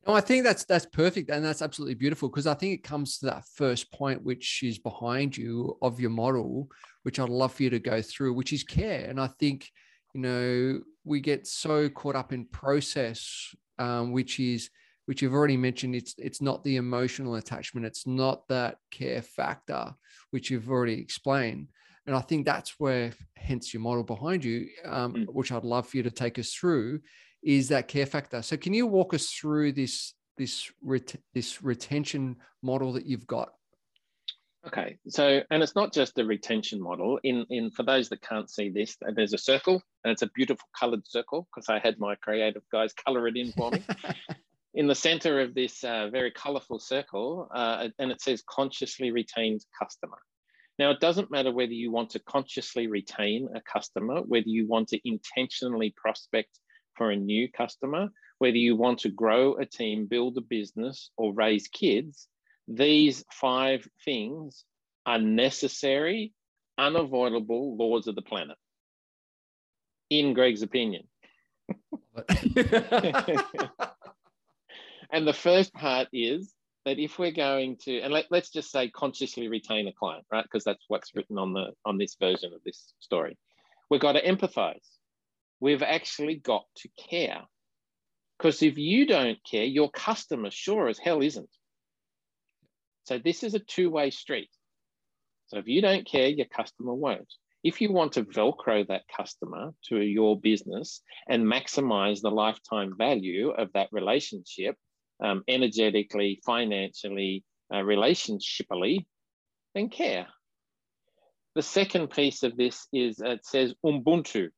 No, 0.06 0.14
I 0.14 0.21
think 0.21 0.45
that's 0.45 0.64
that's 0.64 0.87
perfect 0.87 1.30
and 1.30 1.45
that's 1.45 1.62
absolutely 1.62 1.95
beautiful 1.95 2.28
because 2.28 2.47
I 2.47 2.54
think 2.54 2.75
it 2.75 2.85
comes 2.85 3.18
to 3.18 3.26
that 3.26 3.45
first 3.54 3.92
point 3.92 4.23
which 4.23 4.62
is 4.62 4.78
behind 4.78 5.37
you 5.37 5.76
of 5.83 6.00
your 6.00 6.11
model, 6.11 6.68
which 7.02 7.18
I'd 7.18 7.28
love 7.28 7.52
for 7.54 7.64
you 7.64 7.71
to 7.71 7.80
go 7.80 8.00
through, 8.00 8.35
which 8.35 8.52
is 8.52 8.62
care. 8.62 9.11
And 9.11 9.21
I 9.21 9.26
think 9.26 9.71
you 10.16 10.23
know 10.23 10.80
we 11.04 11.20
get 11.20 11.46
so 11.46 11.88
caught 11.90 12.16
up 12.16 12.32
in 12.32 12.46
process, 12.46 13.54
um, 13.78 14.12
which 14.12 14.40
is 14.40 14.70
which 15.04 15.20
you've 15.23 15.35
already 15.35 15.58
mentioned. 15.58 15.94
It's 15.94 16.14
it's 16.16 16.40
not 16.40 16.64
the 16.64 16.76
emotional 16.76 17.35
attachment. 17.37 17.87
It's 17.87 18.06
not 18.06 18.49
that 18.49 18.78
care 18.90 19.20
factor, 19.23 19.94
which 20.30 20.50
you've 20.50 20.70
already 20.70 20.94
explained. 20.94 21.68
And 22.06 22.16
I 22.16 22.20
think 22.20 22.46
that's 22.46 22.78
where, 22.78 23.12
hence 23.37 23.75
your 23.75 23.82
model 23.82 24.04
behind 24.04 24.44
you, 24.44 24.68
um, 24.85 25.12
Mm. 25.12 25.26
which 25.35 25.50
I'd 25.52 25.64
love 25.64 25.88
for 25.88 25.96
you 25.96 26.04
to 26.04 26.11
take 26.11 26.38
us 26.38 26.52
through, 26.52 27.00
is 27.42 27.68
that 27.68 27.88
care 27.88 28.06
factor. 28.06 28.42
So 28.42 28.56
can 28.56 28.73
you 28.73 28.87
walk 28.87 29.12
us 29.12 29.30
through 29.30 29.73
this 29.73 30.14
this 30.38 30.70
ret- 30.82 31.20
this 31.35 31.62
retention 31.62 32.37
model 32.62 32.92
that 32.94 33.06
you've 33.06 33.26
got? 33.26 33.50
Okay, 34.66 34.99
so 35.08 35.42
and 35.50 35.62
it's 35.62 35.76
not 35.76 35.92
just 35.92 36.18
a 36.18 36.25
retention 36.25 36.80
model. 36.80 37.20
In 37.23 37.46
in 37.50 37.70
for 37.70 37.85
those 37.85 38.08
that 38.08 38.23
can't 38.23 38.50
see 38.50 38.68
this, 38.68 38.96
there's 39.14 39.32
a 39.32 39.38
circle, 39.38 39.80
and 40.04 40.12
it's 40.12 40.23
a 40.23 40.30
beautiful 40.35 40.66
coloured 40.78 41.06
circle 41.06 41.46
because 41.54 41.68
I 41.68 41.78
had 41.78 42.00
my 42.00 42.16
creative 42.16 42.62
guys 42.73 42.92
colour 42.92 43.28
it 43.28 43.37
in 43.37 43.52
for 43.52 43.70
me. 43.70 43.85
in 44.75 44.87
the 44.87 44.94
center 44.94 45.40
of 45.40 45.54
this 45.54 45.85
uh, 45.85 46.08
very 46.11 46.30
colourful 46.30 46.80
circle, 46.80 47.49
uh, 47.54 47.88
and 47.99 48.11
it 48.11 48.20
says 48.20 48.42
consciously 48.49 49.11
retained 49.11 49.64
customer. 49.80 50.18
Now, 50.78 50.90
it 50.90 51.00
doesn't 51.00 51.30
matter 51.30 51.50
whether 51.50 51.73
you 51.73 51.90
want 51.90 52.11
to 52.11 52.18
consciously 52.18 52.87
retain 52.87 53.49
a 53.54 53.62
customer, 53.62 54.20
whether 54.20 54.49
you 54.49 54.66
want 54.66 54.88
to 54.88 55.08
intentionally 55.08 55.94
prospect 55.96 56.50
for 56.94 57.11
a 57.11 57.16
new 57.16 57.50
customer, 57.50 58.08
whether 58.38 58.58
you 58.58 58.76
want 58.76 58.99
to 59.00 59.08
grow 59.08 59.56
a 59.56 59.64
team, 59.64 60.06
build 60.06 60.37
a 60.37 60.42
business, 60.42 61.11
or 61.16 61.32
raise 61.32 61.68
kids, 61.68 62.28
these 62.68 63.25
five 63.30 63.87
things 64.04 64.64
are 65.04 65.18
necessary, 65.18 66.32
unavoidable 66.78 67.76
laws 67.76 68.06
of 68.06 68.14
the 68.14 68.23
planet, 68.23 68.56
in 70.11 70.35
Greg's 70.35 70.62
opinion. 70.62 71.04
and 75.11 75.26
the 75.26 75.35
first 75.35 75.73
part 75.75 76.08
is 76.12 76.52
that 76.85 76.99
if 76.99 77.18
we're 77.18 77.32
going 77.32 77.76
to, 77.76 78.00
and 78.00 78.12
let, 78.12 78.30
us 78.32 78.50
just 78.50 78.70
say 78.70 78.88
consciously 78.88 79.49
retain 79.49 79.88
a 79.88 79.92
client, 79.92 80.25
right? 80.32 80.44
Because 80.44 80.64
that's 80.64 80.85
what's 80.88 81.14
written 81.14 81.38
on 81.38 81.52
the 81.52 81.73
on 81.85 81.99
this 81.99 82.16
version 82.18 82.52
of 82.54 82.62
this 82.64 82.92
story. 83.00 83.37
We've 83.90 84.00
got 84.00 84.12
to 84.12 84.23
empathize. 84.23 84.87
We've 85.61 85.82
actually 85.82 86.37
got 86.37 86.64
to 86.76 86.88
care. 87.08 87.42
Because 88.38 88.62
if 88.62 88.76
you 88.76 89.06
don't 89.06 89.38
care, 89.49 89.64
your 89.64 89.90
customer 89.90 90.50
sure 90.50 90.88
as 90.88 90.99
hell 90.99 91.23
isn't. 91.23 91.49
So 93.06 93.18
this 93.18 93.44
is 93.44 93.54
a 93.54 93.60
two-way 93.60 94.10
street. 94.10 94.50
So 95.46 95.58
if 95.58 95.68
you 95.68 95.80
don't 95.80 96.06
care, 96.06 96.28
your 96.28 96.46
customer 96.46 96.92
won't. 96.92 97.32
If 97.62 97.80
you 97.80 97.92
want 97.92 98.12
to 98.12 98.25
Velcro 98.25 98.86
that 98.88 99.02
customer 99.16 99.72
to 99.88 100.00
your 100.00 100.40
business 100.40 101.02
and 101.28 101.44
maximize 101.44 102.20
the 102.20 102.30
lifetime 102.30 102.94
value 102.98 103.50
of 103.50 103.72
that 103.75 103.88
relationship, 103.92 104.75
um, 105.22 105.44
energetically, 105.46 106.40
financially, 106.44 107.44
uh, 107.72 107.76
relationshipally, 107.76 109.06
then 109.75 109.88
care. 109.88 110.26
The 111.54 111.62
second 111.62 112.08
piece 112.08 112.42
of 112.42 112.56
this 112.56 112.88
is 112.92 113.20
it 113.20 113.46
says 113.46 113.72
Ubuntu. 113.84 114.48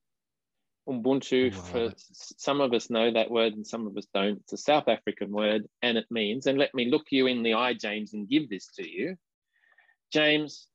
Ubuntu, 0.88 1.52
oh, 1.52 1.56
Wow. 1.56 1.90
for 1.90 1.94
some 1.96 2.60
of 2.60 2.72
us 2.72 2.88
know 2.88 3.12
that 3.12 3.30
word 3.30 3.52
and 3.54 3.66
some 3.66 3.86
of 3.86 3.96
us 3.96 4.06
don't. 4.14 4.38
It's 4.40 4.54
a 4.54 4.56
South 4.56 4.88
African 4.88 5.30
word 5.30 5.66
and 5.82 5.98
it 5.98 6.06
means, 6.10 6.46
and 6.46 6.58
let 6.58 6.74
me 6.74 6.90
look 6.90 7.06
you 7.10 7.26
in 7.26 7.42
the 7.42 7.54
eye, 7.54 7.74
James, 7.74 8.14
and 8.14 8.28
give 8.28 8.48
this 8.48 8.68
to 8.76 8.88
you. 8.88 9.16
James, 10.12 10.66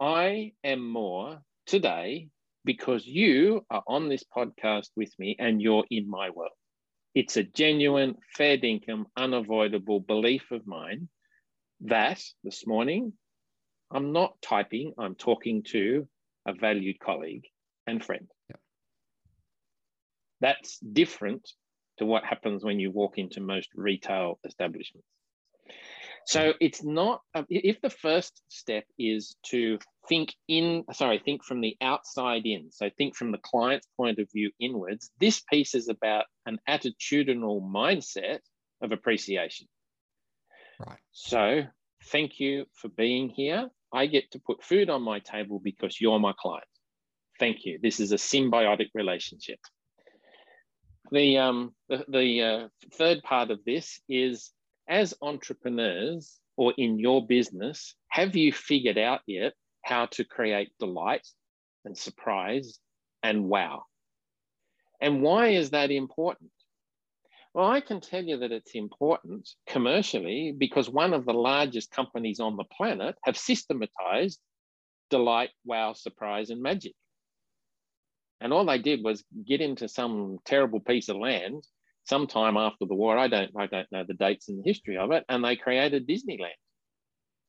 I 0.00 0.52
am 0.62 0.88
more 0.88 1.42
today 1.66 2.28
because 2.64 3.04
you 3.04 3.66
are 3.70 3.82
on 3.88 4.08
this 4.08 4.24
podcast 4.36 4.90
with 4.96 5.12
me 5.18 5.34
and 5.38 5.60
you're 5.60 5.84
in 5.90 6.08
my 6.08 6.30
world. 6.30 6.52
It's 7.14 7.36
a 7.36 7.42
genuine, 7.42 8.14
fair 8.36 8.56
dinkum, 8.56 9.06
unavoidable 9.16 10.00
belief 10.00 10.50
of 10.52 10.66
mine 10.66 11.08
that 11.82 12.22
this 12.44 12.64
morning 12.66 13.12
I'm 13.90 14.12
not 14.12 14.40
typing, 14.40 14.94
I'm 14.98 15.16
talking 15.16 15.64
to 15.70 16.08
a 16.46 16.54
valued 16.54 17.00
colleague 17.00 17.44
and 17.86 18.02
friend. 18.02 18.28
That's 20.42 20.78
different 20.80 21.48
to 21.98 22.04
what 22.04 22.24
happens 22.24 22.64
when 22.64 22.80
you 22.80 22.90
walk 22.90 23.16
into 23.16 23.40
most 23.40 23.68
retail 23.74 24.38
establishments. 24.44 25.06
So 26.26 26.52
it's 26.60 26.84
not, 26.84 27.20
uh, 27.34 27.42
if 27.48 27.80
the 27.80 27.90
first 27.90 28.42
step 28.48 28.84
is 28.98 29.36
to 29.46 29.78
think 30.08 30.34
in, 30.48 30.84
sorry, 30.92 31.20
think 31.24 31.44
from 31.44 31.60
the 31.60 31.76
outside 31.80 32.42
in, 32.44 32.70
so 32.70 32.90
think 32.96 33.16
from 33.16 33.32
the 33.32 33.38
client's 33.38 33.88
point 33.96 34.18
of 34.18 34.28
view 34.32 34.50
inwards, 34.60 35.10
this 35.18 35.40
piece 35.40 35.74
is 35.74 35.88
about 35.88 36.26
an 36.46 36.58
attitudinal 36.68 37.60
mindset 37.62 38.38
of 38.80 38.92
appreciation. 38.92 39.66
right. 40.86 40.98
So 41.12 41.62
thank 42.06 42.38
you 42.38 42.66
for 42.74 42.88
being 42.88 43.28
here. 43.28 43.68
I 43.92 44.06
get 44.06 44.30
to 44.32 44.40
put 44.40 44.64
food 44.64 44.90
on 44.90 45.02
my 45.02 45.18
table 45.20 45.60
because 45.62 46.00
you're 46.00 46.18
my 46.18 46.32
client. 46.38 46.64
Thank 47.38 47.64
you. 47.64 47.78
This 47.82 48.00
is 48.00 48.12
a 48.12 48.16
symbiotic 48.16 48.88
relationship. 48.94 49.58
The, 51.12 51.38
um, 51.38 51.74
the, 51.90 52.04
the 52.08 52.42
uh, 52.42 52.68
third 52.94 53.22
part 53.22 53.50
of 53.50 53.60
this 53.66 54.00
is 54.08 54.50
as 54.88 55.14
entrepreneurs 55.20 56.40
or 56.56 56.72
in 56.78 56.98
your 56.98 57.26
business, 57.26 57.94
have 58.08 58.34
you 58.34 58.50
figured 58.52 58.96
out 58.96 59.20
yet 59.26 59.52
how 59.84 60.06
to 60.06 60.24
create 60.24 60.72
delight 60.80 61.26
and 61.84 61.96
surprise 61.96 62.78
and 63.22 63.48
wow? 63.48 63.84
And 65.02 65.20
why 65.20 65.48
is 65.48 65.70
that 65.70 65.90
important? 65.90 66.50
Well, 67.52 67.70
I 67.70 67.82
can 67.82 68.00
tell 68.00 68.24
you 68.24 68.38
that 68.38 68.52
it's 68.52 68.74
important 68.74 69.50
commercially 69.66 70.54
because 70.56 70.88
one 70.88 71.12
of 71.12 71.26
the 71.26 71.34
largest 71.34 71.90
companies 71.90 72.40
on 72.40 72.56
the 72.56 72.64
planet 72.64 73.16
have 73.24 73.36
systematized 73.36 74.40
delight, 75.10 75.50
wow, 75.66 75.92
surprise, 75.92 76.48
and 76.48 76.62
magic. 76.62 76.94
And 78.42 78.52
all 78.52 78.64
they 78.64 78.78
did 78.78 79.04
was 79.04 79.22
get 79.46 79.60
into 79.60 79.88
some 79.88 80.38
terrible 80.44 80.80
piece 80.80 81.08
of 81.08 81.16
land 81.16 81.64
sometime 82.04 82.56
after 82.56 82.86
the 82.86 82.94
war. 82.94 83.16
I 83.16 83.28
don't, 83.28 83.52
I 83.56 83.66
don't 83.66 83.90
know 83.92 84.04
the 84.06 84.14
dates 84.14 84.48
and 84.48 84.58
the 84.58 84.68
history 84.68 84.96
of 84.96 85.12
it, 85.12 85.24
and 85.28 85.44
they 85.44 85.54
created 85.54 86.08
Disneyland. 86.08 86.58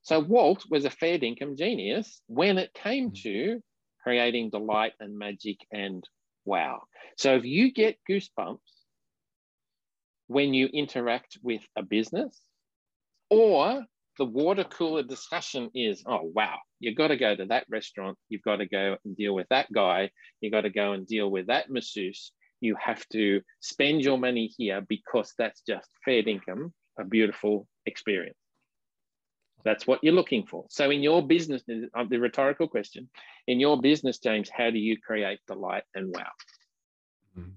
So 0.03 0.19
Walt 0.19 0.65
was 0.69 0.85
a 0.85 0.91
fair 0.91 1.17
dinkum 1.17 1.57
genius 1.57 2.21
when 2.27 2.59
it 2.59 2.73
came 2.73 3.09
mm-hmm. 3.09 3.29
to 3.29 3.63
creating 4.03 4.51
delight 4.51 4.93
and 5.00 5.17
magic 5.17 5.57
and 5.71 6.07
wow. 6.45 6.83
So 7.17 7.38
if 7.38 7.45
you 7.45 7.73
get 7.73 7.97
goosebumps 8.07 8.59
when 10.27 10.53
you 10.53 10.67
interact 10.67 11.39
with 11.41 11.62
a 11.75 11.81
business, 11.81 12.39
or 13.29 13.83
the 14.17 14.25
water 14.25 14.63
cooler 14.63 15.03
discussion 15.03 15.72
is, 15.74 16.03
oh, 16.05 16.32
wow, 16.36 16.58
you've 16.79 16.96
got 16.96 17.08
to 17.08 17.17
go 17.17 17.36
to 17.36 17.46
that 17.46 17.65
restaurant. 17.70 18.17
You've 18.29 18.43
got 18.43 18.58
to 18.58 18.67
go 18.67 18.98
and 19.03 19.15
deal 19.15 19.34
with 19.34 19.48
that 19.50 19.72
guy. 19.74 20.12
You've 20.41 20.53
got 20.53 20.62
to 20.62 20.70
go 20.70 20.93
and 20.93 21.08
deal 21.08 21.29
with 21.32 21.48
that 21.48 21.70
masseuse. 21.70 22.32
You 22.62 22.75
have 22.79 23.08
to 23.10 23.41
spend 23.60 24.01
your 24.01 24.17
money 24.17 24.51
here 24.58 24.82
because 24.88 25.34
that's 25.38 25.62
just 25.67 25.88
fair 26.05 26.24
dinkum, 26.24 26.72
a 27.00 27.03
beautiful 27.03 27.67
experience. 27.86 28.38
That's 29.65 29.88
what 29.88 30.03
you're 30.03 30.13
looking 30.13 30.46
for. 30.46 30.65
So, 30.70 30.89
in 30.91 31.01
your 31.01 31.25
business, 31.25 31.63
uh, 31.96 32.03
the 32.10 32.20
rhetorical 32.20 32.67
question, 32.67 33.10
in 33.48 33.60
your 33.60 33.79
business, 33.79 34.20
James, 34.20 34.50
how 34.50 34.70
do 34.70 34.77
you 34.77 34.98
create 35.00 35.39
delight 35.48 35.84
and 35.96 36.13
wow? 36.13 36.32
Mm-hmm. 37.38 37.51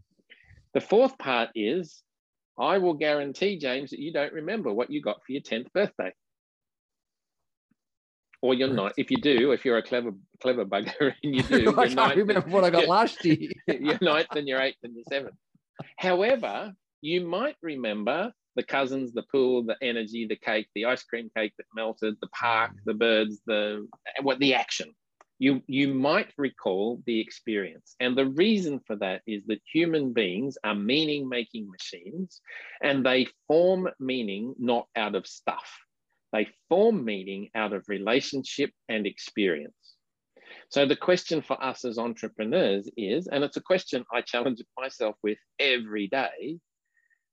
The 0.72 0.80
fourth 0.80 1.18
part 1.18 1.50
is 1.54 2.02
I 2.58 2.78
will 2.78 2.94
guarantee, 2.94 3.58
James, 3.58 3.90
that 3.90 3.98
you 3.98 4.12
don't 4.12 4.32
remember 4.32 4.72
what 4.72 4.90
you 4.90 5.02
got 5.02 5.24
for 5.24 5.32
your 5.32 5.42
10th 5.42 5.72
birthday. 5.72 6.12
Or 8.46 8.54
you're 8.54 8.68
not. 8.68 8.92
If 8.96 9.10
you 9.10 9.16
do, 9.16 9.50
if 9.50 9.64
you're 9.64 9.78
a 9.78 9.82
clever 9.82 10.12
clever 10.40 10.64
bugger 10.64 11.12
and 11.24 11.34
you 11.34 11.42
do, 11.42 11.74
I 11.80 11.88
can't 11.88 12.14
remember 12.14 12.48
what 12.48 12.62
I 12.62 12.70
got 12.70 12.86
last 12.96 13.24
year. 13.24 13.50
you're 13.66 13.98
ninth 14.00 14.28
and 14.36 14.46
you're 14.46 14.60
eighth 14.60 14.78
and 14.84 14.94
you're 14.94 15.04
seventh. 15.08 15.34
However, 15.96 16.72
you 17.00 17.26
might 17.26 17.56
remember 17.60 18.32
the 18.54 18.62
cousins, 18.62 19.12
the 19.12 19.24
pool, 19.32 19.64
the 19.64 19.74
energy, 19.82 20.28
the 20.28 20.36
cake, 20.36 20.68
the 20.76 20.84
ice 20.84 21.02
cream 21.02 21.28
cake 21.36 21.54
that 21.58 21.66
melted, 21.74 22.14
the 22.20 22.28
park, 22.28 22.70
mm. 22.70 22.84
the 22.84 22.94
birds, 22.94 23.40
the 23.46 23.84
what 24.22 24.38
the 24.38 24.54
action. 24.54 24.94
You, 25.40 25.60
you 25.66 25.92
might 25.92 26.32
recall 26.38 27.02
the 27.04 27.20
experience. 27.20 27.96
And 27.98 28.16
the 28.16 28.26
reason 28.26 28.80
for 28.86 28.94
that 28.96 29.22
is 29.26 29.44
that 29.48 29.58
human 29.70 30.12
beings 30.12 30.56
are 30.62 30.74
meaning 30.74 31.28
making 31.28 31.68
machines 31.68 32.40
and 32.80 33.04
they 33.04 33.26
form 33.48 33.88
meaning 33.98 34.54
not 34.58 34.86
out 34.94 35.16
of 35.16 35.26
stuff. 35.26 35.68
They 36.36 36.48
form 36.68 37.02
meaning 37.02 37.48
out 37.54 37.72
of 37.72 37.88
relationship 37.88 38.70
and 38.90 39.06
experience. 39.06 39.72
So 40.68 40.84
the 40.84 40.96
question 40.96 41.40
for 41.40 41.62
us 41.64 41.84
as 41.86 41.96
entrepreneurs 41.96 42.90
is, 42.94 43.26
and 43.26 43.42
it's 43.42 43.56
a 43.56 43.62
question 43.62 44.04
I 44.12 44.20
challenge 44.20 44.62
myself 44.78 45.16
with 45.22 45.38
every 45.58 46.08
day 46.08 46.58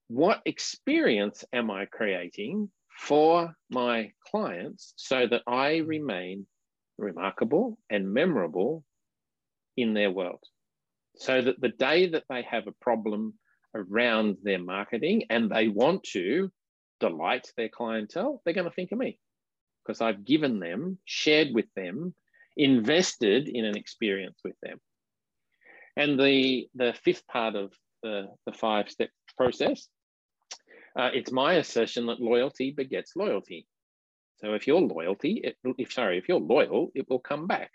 what 0.07 0.41
experience 0.45 1.43
am 1.51 1.69
I 1.69 1.85
creating 1.85 2.69
for 2.97 3.53
my 3.69 4.11
clients 4.29 4.93
so 4.95 5.27
that 5.27 5.41
I 5.47 5.77
remain 5.77 6.45
remarkable 6.97 7.77
and 7.89 8.13
memorable 8.13 8.85
in 9.75 9.93
their 9.93 10.11
world? 10.11 10.43
So 11.17 11.41
that 11.41 11.59
the 11.59 11.69
day 11.69 12.07
that 12.09 12.23
they 12.29 12.43
have 12.43 12.67
a 12.67 12.79
problem 12.79 13.33
around 13.75 14.37
their 14.43 14.59
marketing 14.59 15.23
and 15.29 15.49
they 15.49 15.67
want 15.67 16.03
to 16.13 16.51
delight 17.09 17.51
their 17.57 17.69
clientele, 17.69 18.41
they're 18.43 18.53
going 18.53 18.69
to 18.69 18.75
think 18.75 18.91
of 18.91 18.97
me 18.97 19.19
because 19.83 20.01
I've 20.01 20.25
given 20.25 20.59
them, 20.59 20.97
shared 21.05 21.49
with 21.53 21.65
them, 21.75 22.13
invested 22.55 23.49
in 23.49 23.65
an 23.65 23.75
experience 23.75 24.39
with 24.43 24.55
them. 24.61 24.79
And 25.97 26.19
the, 26.19 26.67
the 26.75 26.93
fifth 27.03 27.27
part 27.27 27.55
of 27.55 27.73
the, 28.01 28.27
the 28.45 28.53
five 28.53 28.89
step 28.89 29.09
process 29.37 29.87
uh, 30.95 31.09
it's 31.13 31.31
my 31.31 31.53
assertion 31.53 32.05
that 32.07 32.21
loyalty 32.21 32.71
begets 32.71 33.15
loyalty. 33.15 33.65
So 34.37 34.53
if 34.53 34.67
you're 34.67 34.81
loyalty, 34.81 35.41
it, 35.43 35.57
if 35.77 35.91
sorry, 35.91 36.17
if 36.17 36.27
you're 36.27 36.39
loyal, 36.39 36.91
it 36.93 37.09
will 37.09 37.19
come 37.19 37.47
back. 37.47 37.71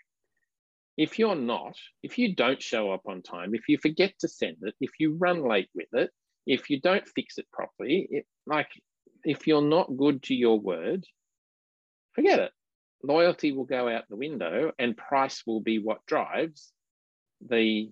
If 0.97 1.17
you're 1.17 1.35
not, 1.35 1.75
if 2.03 2.17
you 2.17 2.35
don't 2.35 2.61
show 2.61 2.91
up 2.91 3.03
on 3.05 3.21
time, 3.21 3.55
if 3.55 3.67
you 3.67 3.77
forget 3.77 4.13
to 4.19 4.27
send 4.27 4.57
it, 4.61 4.75
if 4.79 4.91
you 4.99 5.15
run 5.15 5.47
late 5.47 5.69
with 5.73 5.87
it, 5.93 6.11
if 6.45 6.69
you 6.69 6.79
don't 6.79 7.07
fix 7.07 7.37
it 7.37 7.47
properly, 7.51 8.07
it, 8.09 8.25
like 8.45 8.69
if 9.23 9.47
you're 9.47 9.61
not 9.61 9.95
good 9.97 10.23
to 10.23 10.35
your 10.35 10.59
word, 10.59 11.05
forget 12.13 12.39
it. 12.39 12.51
Loyalty 13.03 13.51
will 13.51 13.65
go 13.65 13.87
out 13.87 14.03
the 14.09 14.15
window 14.15 14.71
and 14.77 14.97
price 14.97 15.43
will 15.45 15.61
be 15.61 15.79
what 15.79 16.05
drives 16.05 16.71
the 17.47 17.89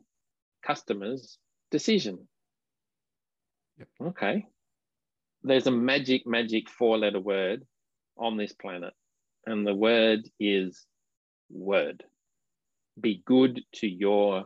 customer's 0.66 1.38
decision. 1.72 2.28
Yep. 3.78 3.88
Okay 4.08 4.48
there's 5.44 5.68
a 5.68 5.72
magic, 5.72 6.26
magic 6.26 6.70
four 6.70 6.98
letter 6.98 7.20
word 7.20 7.66
on 8.18 8.38
this 8.38 8.54
planet, 8.54 8.94
and 9.46 9.66
the 9.66 9.74
word 9.74 10.30
is 10.40 10.86
word. 11.50 12.04
Be 13.00 13.22
good 13.26 13.62
to 13.76 13.88
your 13.88 14.46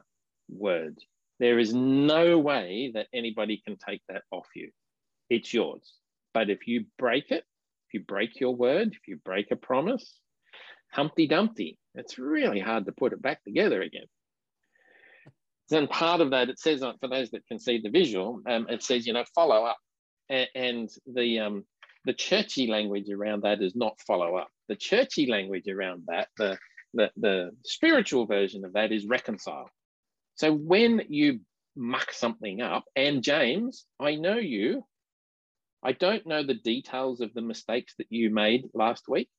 word. 0.49 0.97
There 1.39 1.57
is 1.57 1.73
no 1.73 2.37
way 2.37 2.91
that 2.93 3.07
anybody 3.13 3.61
can 3.65 3.77
take 3.77 4.01
that 4.09 4.23
off 4.31 4.47
you. 4.55 4.71
It's 5.29 5.53
yours. 5.53 5.93
But 6.33 6.49
if 6.49 6.67
you 6.67 6.85
break 6.97 7.31
it, 7.31 7.43
if 7.87 7.93
you 7.93 8.01
break 8.01 8.39
your 8.39 8.55
word, 8.55 8.89
if 8.89 9.07
you 9.07 9.17
break 9.23 9.51
a 9.51 9.55
promise, 9.55 10.17
Humpty 10.91 11.27
Dumpty, 11.27 11.77
it's 11.95 12.17
really 12.17 12.59
hard 12.59 12.85
to 12.85 12.91
put 12.91 13.13
it 13.13 13.21
back 13.21 13.43
together 13.43 13.81
again. 13.81 14.07
Then 15.69 15.87
part 15.87 16.21
of 16.21 16.31
that, 16.31 16.49
it 16.49 16.59
says, 16.59 16.81
for 16.81 17.07
those 17.07 17.31
that 17.31 17.47
can 17.47 17.59
see 17.59 17.79
the 17.81 17.89
visual, 17.89 18.41
um, 18.47 18.67
it 18.69 18.83
says, 18.83 19.07
you 19.07 19.13
know, 19.13 19.23
follow 19.33 19.63
up 19.63 19.77
and, 20.29 20.89
the 21.05 21.39
um, 21.39 21.65
the 22.05 22.13
churchy 22.13 22.67
language 22.67 23.09
around 23.09 23.43
that 23.43 23.61
is 23.61 23.75
not 23.75 24.01
follow 24.01 24.35
up. 24.35 24.49
The 24.67 24.75
churchy 24.75 25.27
language 25.27 25.67
around 25.67 26.03
that, 26.07 26.29
the, 26.37 26.57
the, 26.93 27.11
the 27.15 27.51
spiritual 27.63 28.25
version 28.25 28.65
of 28.65 28.73
that 28.73 28.91
is 28.91 29.05
reconcile. 29.05 29.69
So 30.35 30.51
when 30.51 31.03
you 31.09 31.41
muck 31.75 32.11
something 32.11 32.61
up, 32.61 32.85
and 32.95 33.21
James, 33.21 33.85
I 33.99 34.15
know 34.15 34.37
you, 34.37 34.83
I 35.83 35.93
don't 35.93 36.25
know 36.25 36.43
the 36.43 36.53
details 36.53 37.21
of 37.21 37.33
the 37.33 37.41
mistakes 37.41 37.93
that 37.97 38.07
you 38.09 38.29
made 38.29 38.69
last 38.73 39.07
week, 39.07 39.29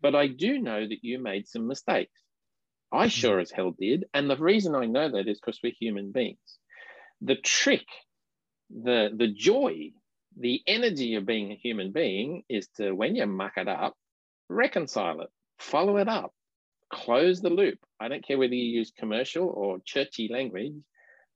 but 0.00 0.14
I 0.14 0.26
do 0.26 0.58
know 0.58 0.86
that 0.86 1.02
you 1.04 1.18
made 1.18 1.48
some 1.48 1.66
mistakes. 1.66 2.20
I 2.92 3.04
hmm. 3.04 3.08
sure 3.10 3.40
as 3.40 3.50
hell 3.50 3.72
did. 3.78 4.04
And 4.12 4.28
the 4.28 4.36
reason 4.36 4.74
I 4.74 4.86
know 4.86 5.10
that 5.10 5.28
is 5.28 5.40
because 5.40 5.60
we're 5.62 5.72
human 5.78 6.12
beings. 6.12 6.58
The 7.20 7.36
trick, 7.36 7.86
the, 8.70 9.10
the 9.14 9.28
joy 9.28 9.92
the 10.36 10.62
energy 10.66 11.14
of 11.14 11.26
being 11.26 11.52
a 11.52 11.56
human 11.56 11.92
being 11.92 12.42
is 12.48 12.68
to, 12.76 12.92
when 12.92 13.14
you 13.14 13.26
muck 13.26 13.52
it 13.56 13.68
up, 13.68 13.94
reconcile 14.48 15.20
it, 15.20 15.30
follow 15.58 15.96
it 15.98 16.08
up, 16.08 16.32
close 16.92 17.40
the 17.40 17.50
loop. 17.50 17.78
I 18.00 18.08
don't 18.08 18.26
care 18.26 18.38
whether 18.38 18.54
you 18.54 18.78
use 18.78 18.92
commercial 18.96 19.48
or 19.48 19.78
churchy 19.84 20.28
language, 20.30 20.74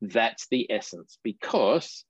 that's 0.00 0.46
the 0.48 0.70
essence 0.70 1.18
because 1.22 2.04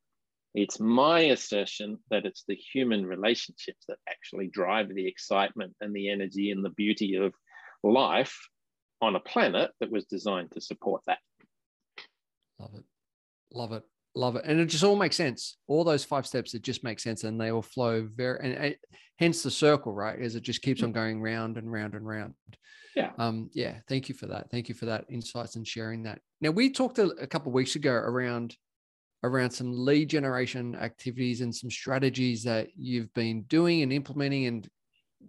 it's 0.62 0.80
my 0.80 1.20
assertion 1.20 1.98
that 2.10 2.26
it's 2.26 2.42
the 2.48 2.56
human 2.56 3.06
relationships 3.06 3.84
that 3.86 3.98
actually 4.08 4.48
drive 4.48 4.92
the 4.92 5.06
excitement 5.06 5.72
and 5.80 5.94
the 5.94 6.10
energy 6.10 6.50
and 6.50 6.64
the 6.64 6.70
beauty 6.70 7.14
of 7.14 7.32
life 7.84 8.36
on 9.00 9.14
a 9.14 9.20
planet 9.20 9.70
that 9.78 9.92
was 9.92 10.04
designed 10.06 10.50
to 10.50 10.60
support 10.60 11.00
that. 11.06 11.18
Love 12.58 12.74
it. 12.74 12.84
Love 13.52 13.72
it. 13.72 13.82
Love 14.16 14.34
it. 14.34 14.44
And 14.46 14.58
it 14.58 14.66
just 14.66 14.82
all 14.82 14.96
makes 14.96 15.14
sense. 15.14 15.58
All 15.68 15.84
those 15.84 16.04
five 16.04 16.26
steps, 16.26 16.54
it 16.54 16.62
just 16.62 16.82
makes 16.82 17.04
sense 17.04 17.22
and 17.22 17.40
they 17.40 17.52
all 17.52 17.62
flow 17.62 18.08
very, 18.12 18.40
and, 18.42 18.54
and 18.54 18.76
hence 19.20 19.44
the 19.44 19.52
circle, 19.52 19.92
right? 19.92 20.18
As 20.20 20.34
it 20.34 20.42
just 20.42 20.62
keeps 20.62 20.82
on 20.82 20.90
going 20.90 21.22
round 21.22 21.56
and 21.56 21.70
round 21.70 21.94
and 21.94 22.04
round. 22.04 22.34
Yeah. 22.96 23.12
Um, 23.16 23.48
yeah. 23.52 23.76
Thank 23.88 24.08
you 24.08 24.16
for 24.16 24.26
that. 24.26 24.50
Thank 24.50 24.68
you 24.68 24.74
for 24.74 24.86
that 24.86 25.04
insights 25.08 25.54
and 25.54 25.64
sharing 25.64 26.02
that. 26.02 26.18
Now 26.40 26.50
we 26.50 26.70
talked 26.70 26.98
a, 26.98 27.10
a 27.20 27.28
couple 27.28 27.50
of 27.50 27.54
weeks 27.54 27.76
ago 27.76 27.92
around 27.92 28.56
around 29.24 29.50
some 29.50 29.72
lead 29.72 30.08
generation 30.08 30.76
activities 30.76 31.40
and 31.40 31.54
some 31.54 31.70
strategies 31.70 32.44
that 32.44 32.68
you've 32.76 33.12
been 33.14 33.42
doing 33.42 33.82
and 33.82 33.92
implementing 33.92 34.46
and 34.46 34.68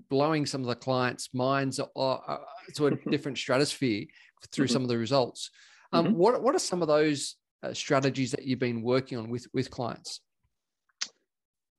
blowing 0.09 0.45
some 0.45 0.61
of 0.61 0.67
the 0.67 0.75
clients' 0.75 1.29
minds 1.33 1.77
to 1.77 2.87
a 2.87 2.91
different 3.09 3.37
stratosphere 3.37 4.05
through 4.51 4.65
mm-hmm. 4.65 4.73
some 4.73 4.83
of 4.83 4.89
the 4.89 4.97
results. 4.97 5.49
Um, 5.91 6.07
mm-hmm. 6.07 6.15
What 6.15 6.43
what 6.43 6.55
are 6.55 6.59
some 6.59 6.81
of 6.81 6.87
those 6.87 7.35
uh, 7.63 7.73
strategies 7.73 8.31
that 8.31 8.45
you've 8.45 8.59
been 8.59 8.81
working 8.81 9.17
on 9.17 9.29
with 9.29 9.47
with 9.53 9.71
clients? 9.71 10.21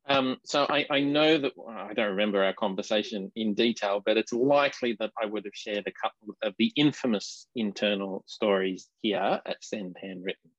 Um, 0.09 0.39
so 0.45 0.67
I, 0.69 0.87
I, 0.91 1.01
know 1.03 1.39
that 1.39 1.53
I 1.69 1.95
don't 1.95 2.11
remember 2.11 2.43
our 2.43 2.55
conversation 2.55 3.31
in 3.37 3.55
detail, 3.55 4.03
but 4.05 4.17
it's 4.17 4.33
likely 4.33 4.97
that 4.99 5.13
I 5.23 5.27
would 5.27 5.45
have 5.45 5.55
shared 5.55 5.87
a 5.87 5.93
couple 5.93 6.35
of 6.43 6.53
the 6.59 6.73
infamous 6.75 7.47
internal 7.55 8.25
stories 8.27 8.89
here 9.03 9.41
at 9.47 9.63
Send 9.63 9.97
Handwritten. 10.03 10.51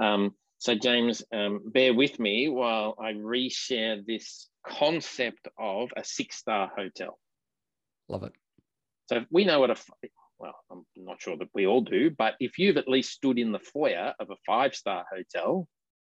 Um, 0.00 0.34
so 0.58 0.74
James, 0.74 1.22
um, 1.32 1.60
bear 1.64 1.94
with 1.94 2.18
me 2.18 2.48
while 2.48 2.96
I 3.00 3.12
reshare 3.12 4.04
this 4.04 4.48
concept 4.66 5.48
of 5.58 5.90
a 5.96 6.04
six-star 6.04 6.72
hotel. 6.76 7.18
Love 8.08 8.24
it. 8.24 8.32
So 9.06 9.24
we 9.30 9.44
know 9.44 9.60
what 9.60 9.70
a 9.70 9.76
well, 10.38 10.54
I'm 10.70 10.84
not 10.96 11.20
sure 11.20 11.36
that 11.36 11.48
we 11.52 11.66
all 11.66 11.80
do, 11.80 12.10
but 12.10 12.34
if 12.38 12.58
you've 12.58 12.76
at 12.76 12.88
least 12.88 13.12
stood 13.12 13.38
in 13.38 13.52
the 13.52 13.58
foyer 13.58 14.14
of 14.20 14.30
a 14.30 14.36
five 14.46 14.74
star 14.74 15.04
hotel, 15.12 15.66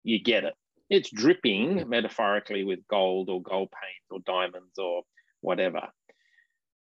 you 0.05 0.23
get 0.23 0.45
it. 0.45 0.55
It's 0.89 1.11
dripping 1.11 1.89
metaphorically 1.89 2.65
with 2.65 2.87
gold 2.89 3.31
or 3.31 3.43
gold 3.43 3.71
paint 3.71 4.05
or 4.11 4.21
diamonds 4.21 4.79
or 4.79 5.03
whatever. 5.41 5.89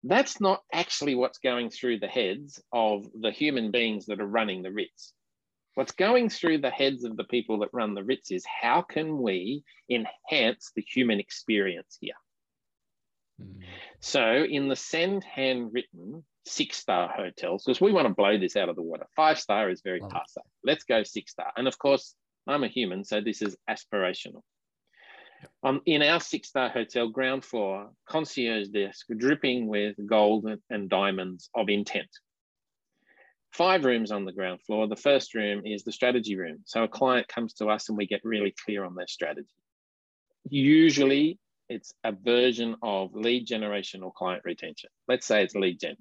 That's 0.03 0.41
not 0.41 0.61
actually 0.73 1.15
what's 1.15 1.39
going 1.39 1.69
through 1.69 1.99
the 1.99 2.07
heads 2.07 2.61
of 2.73 3.05
the 3.13 3.31
human 3.31 3.71
beings 3.71 4.07
that 4.07 4.21
are 4.21 4.27
running 4.27 4.63
the 4.63 4.71
Ritz. 4.71 5.13
What's 5.75 5.91
going 5.93 6.29
through 6.29 6.59
the 6.59 6.69
heads 6.69 7.03
of 7.03 7.15
the 7.15 7.23
people 7.23 7.59
that 7.59 7.69
run 7.73 7.93
the 7.93 8.03
Ritz 8.03 8.31
is 8.31 8.43
how 8.45 8.81
can 8.81 9.21
we 9.21 9.63
enhance 9.89 10.71
the 10.75 10.81
human 10.81 11.19
experience 11.19 11.97
here? 11.99 12.15
Mm. 13.41 13.63
So 14.01 14.45
in 14.49 14.67
the 14.67 14.75
send 14.75 15.23
handwritten 15.23 16.23
six 16.45 16.77
star 16.77 17.09
hotels, 17.09 17.63
because 17.63 17.81
we 17.81 17.91
want 17.91 18.07
to 18.07 18.13
blow 18.13 18.37
this 18.37 18.55
out 18.55 18.69
of 18.69 18.75
the 18.75 18.81
water. 18.81 19.05
Five 19.15 19.39
star 19.39 19.69
is 19.69 19.81
very 19.81 19.99
passe. 19.99 20.41
Let's 20.63 20.83
go 20.83 21.03
six 21.03 21.31
star. 21.31 21.51
And 21.55 21.67
of 21.67 21.77
course, 21.77 22.15
I'm 22.47 22.63
a 22.63 22.67
human, 22.67 23.03
so 23.03 23.21
this 23.21 23.41
is 23.41 23.55
aspirational. 23.69 24.41
Um, 25.63 25.81
in 25.85 26.01
our 26.01 26.19
six 26.19 26.49
star 26.49 26.69
hotel 26.69 27.07
ground 27.09 27.45
floor, 27.45 27.91
concierge 28.07 28.67
desk 28.69 29.05
dripping 29.17 29.67
with 29.67 29.95
gold 30.05 30.45
and 30.69 30.89
diamonds 30.89 31.49
of 31.55 31.69
intent. 31.69 32.09
Five 33.51 33.83
rooms 33.83 34.11
on 34.11 34.25
the 34.25 34.31
ground 34.31 34.61
floor. 34.61 34.87
The 34.87 34.95
first 34.95 35.33
room 35.33 35.65
is 35.65 35.83
the 35.83 35.91
strategy 35.91 36.35
room. 36.35 36.59
So 36.65 36.83
a 36.83 36.87
client 36.87 37.27
comes 37.27 37.53
to 37.55 37.67
us 37.67 37.89
and 37.89 37.97
we 37.97 38.05
get 38.05 38.21
really 38.23 38.53
clear 38.63 38.85
on 38.85 38.95
their 38.95 39.07
strategy. 39.07 39.47
Usually 40.49 41.39
it's 41.67 41.93
a 42.03 42.11
version 42.11 42.75
of 42.81 43.13
lead 43.13 43.45
generation 43.45 44.03
or 44.03 44.11
client 44.11 44.43
retention. 44.45 44.89
Let's 45.07 45.25
say 45.25 45.43
it's 45.43 45.55
lead 45.55 45.79
gen. 45.79 45.95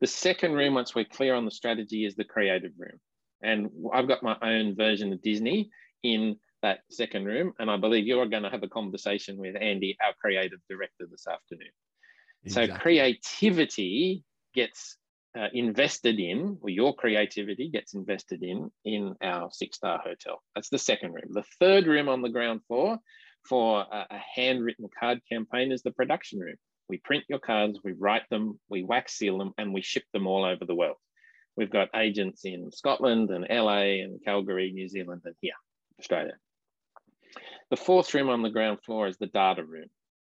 The 0.00 0.06
second 0.06 0.52
room, 0.52 0.74
once 0.74 0.94
we're 0.94 1.04
clear 1.04 1.34
on 1.34 1.44
the 1.44 1.50
strategy, 1.50 2.04
is 2.04 2.14
the 2.14 2.24
creative 2.24 2.72
room. 2.78 3.00
And 3.42 3.70
I've 3.92 4.08
got 4.08 4.22
my 4.22 4.36
own 4.42 4.76
version 4.76 5.12
of 5.12 5.22
Disney 5.22 5.70
in 6.02 6.36
that 6.62 6.80
second 6.90 7.24
room. 7.24 7.52
And 7.58 7.70
I 7.70 7.76
believe 7.76 8.06
you're 8.06 8.26
going 8.26 8.42
to 8.42 8.50
have 8.50 8.62
a 8.62 8.68
conversation 8.68 9.38
with 9.38 9.56
Andy, 9.60 9.96
our 10.04 10.12
creative 10.20 10.60
director, 10.70 11.06
this 11.10 11.26
afternoon. 11.26 11.68
Exactly. 12.44 12.74
So 12.74 12.80
creativity 12.80 14.24
gets 14.54 14.96
uh, 15.38 15.48
invested 15.52 16.18
in, 16.18 16.58
or 16.62 16.70
your 16.70 16.94
creativity 16.94 17.68
gets 17.70 17.94
invested 17.94 18.42
in, 18.42 18.70
in 18.84 19.14
our 19.22 19.50
six-star 19.52 20.00
hotel. 20.04 20.42
That's 20.54 20.68
the 20.68 20.78
second 20.78 21.12
room. 21.12 21.30
The 21.30 21.44
third 21.60 21.86
room 21.86 22.08
on 22.08 22.22
the 22.22 22.28
ground 22.28 22.62
floor 22.66 22.98
for 23.48 23.80
a, 23.80 24.06
a 24.10 24.20
handwritten 24.34 24.88
card 24.98 25.20
campaign 25.30 25.70
is 25.70 25.82
the 25.82 25.92
production 25.92 26.40
room. 26.40 26.56
We 26.88 26.98
print 26.98 27.24
your 27.28 27.38
cards, 27.38 27.78
we 27.84 27.92
write 27.92 28.28
them, 28.30 28.58
we 28.68 28.82
wax 28.82 29.18
seal 29.18 29.38
them, 29.38 29.52
and 29.58 29.72
we 29.72 29.82
ship 29.82 30.04
them 30.12 30.26
all 30.26 30.44
over 30.44 30.64
the 30.64 30.74
world. 30.74 30.96
We've 31.56 31.70
got 31.70 31.90
agents 31.94 32.44
in 32.44 32.72
Scotland 32.72 33.30
and 33.30 33.46
LA 33.48 34.02
and 34.02 34.22
Calgary, 34.24 34.72
New 34.72 34.88
Zealand, 34.88 35.22
and 35.24 35.34
here, 35.40 35.52
Australia. 36.00 36.34
The 37.70 37.76
fourth 37.76 38.12
room 38.14 38.30
on 38.30 38.42
the 38.42 38.50
ground 38.50 38.78
floor 38.84 39.06
is 39.06 39.18
the 39.18 39.26
data 39.26 39.64
room. 39.64 39.88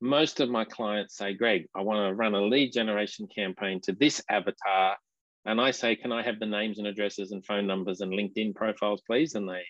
Most 0.00 0.40
of 0.40 0.48
my 0.48 0.64
clients 0.64 1.16
say, 1.16 1.34
Greg, 1.34 1.66
I 1.74 1.82
want 1.82 2.08
to 2.08 2.14
run 2.14 2.34
a 2.34 2.42
lead 2.42 2.72
generation 2.72 3.26
campaign 3.34 3.80
to 3.82 3.92
this 3.92 4.22
avatar. 4.30 4.96
And 5.44 5.60
I 5.60 5.72
say, 5.72 5.96
can 5.96 6.12
I 6.12 6.22
have 6.22 6.38
the 6.38 6.46
names 6.46 6.78
and 6.78 6.86
addresses 6.86 7.32
and 7.32 7.44
phone 7.44 7.66
numbers 7.66 8.00
and 8.00 8.12
LinkedIn 8.12 8.54
profiles, 8.54 9.02
please? 9.06 9.34
And 9.34 9.48
they, 9.48 9.62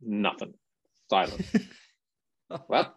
nothing 0.00 0.54
silent. 1.08 1.46
well, 2.68 2.96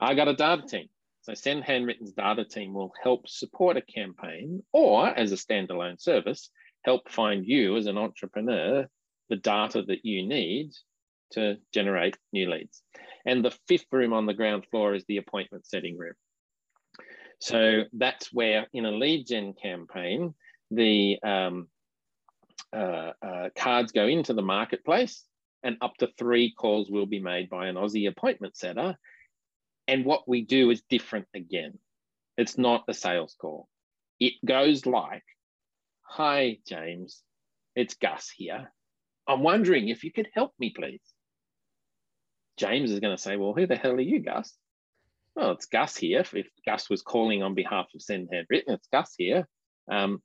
I 0.00 0.14
got 0.14 0.28
a 0.28 0.34
data 0.34 0.62
team. 0.66 0.88
So 1.22 1.34
Send 1.34 1.64
Handwritten's 1.64 2.12
data 2.12 2.44
team 2.44 2.72
will 2.72 2.92
help 3.02 3.28
support 3.28 3.76
a 3.76 3.82
campaign 3.82 4.62
or 4.72 5.08
as 5.08 5.32
a 5.32 5.36
standalone 5.36 6.00
service, 6.00 6.50
help 6.84 7.10
find 7.10 7.44
you 7.44 7.76
as 7.76 7.86
an 7.86 7.98
entrepreneur 7.98 8.86
the 9.28 9.36
data 9.36 9.82
that 9.82 10.04
you 10.04 10.26
need 10.26 10.70
to 11.32 11.56
generate 11.74 12.16
new 12.32 12.48
leads. 12.48 12.82
And 13.26 13.44
the 13.44 13.56
fifth 13.68 13.86
room 13.92 14.12
on 14.12 14.26
the 14.26 14.34
ground 14.34 14.66
floor 14.70 14.94
is 14.94 15.04
the 15.08 15.16
appointment 15.18 15.66
setting 15.66 15.98
room. 15.98 16.14
So 17.40 17.82
that's 17.92 18.32
where 18.32 18.66
in 18.72 18.86
a 18.86 18.92
lead 18.92 19.26
gen 19.26 19.54
campaign, 19.60 20.34
the 20.70 21.18
um, 21.22 21.68
uh, 22.74 23.12
uh, 23.22 23.48
cards 23.56 23.92
go 23.92 24.06
into 24.06 24.32
the 24.32 24.42
marketplace 24.42 25.24
and 25.62 25.76
up 25.80 25.96
to 25.98 26.08
three 26.18 26.52
calls 26.52 26.90
will 26.90 27.06
be 27.06 27.20
made 27.20 27.50
by 27.50 27.66
an 27.66 27.74
Aussie 27.74 28.08
appointment 28.08 28.56
setter. 28.56 28.96
And 29.88 30.04
what 30.04 30.28
we 30.28 30.42
do 30.42 30.70
is 30.70 30.82
different 30.88 31.26
again. 31.34 31.78
It's 32.36 32.56
not 32.56 32.84
a 32.88 32.94
sales 32.94 33.36
call. 33.40 33.68
It 34.20 34.34
goes 34.44 34.86
like, 34.86 35.24
Hi, 36.08 36.58
James, 36.66 37.22
it's 37.74 37.94
Gus 37.94 38.30
here. 38.30 38.72
I'm 39.28 39.42
wondering 39.42 39.88
if 39.88 40.04
you 40.04 40.12
could 40.12 40.28
help 40.32 40.54
me, 40.58 40.72
please. 40.74 41.02
James 42.56 42.90
is 42.90 43.00
going 43.00 43.16
to 43.16 43.22
say, 43.22 43.36
Well, 43.36 43.54
who 43.54 43.66
the 43.66 43.76
hell 43.76 43.92
are 43.92 44.00
you, 44.00 44.20
Gus? 44.20 44.52
Well, 45.34 45.52
it's 45.52 45.66
Gus 45.66 45.96
here. 45.96 46.24
If 46.32 46.48
Gus 46.64 46.88
was 46.88 47.02
calling 47.02 47.42
on 47.42 47.54
behalf 47.54 47.86
of 47.94 48.02
Send 48.02 48.28
Handwritten, 48.32 48.74
it's 48.74 48.88
Gus 48.92 49.14
here. 49.16 49.46
Um, 49.90 50.22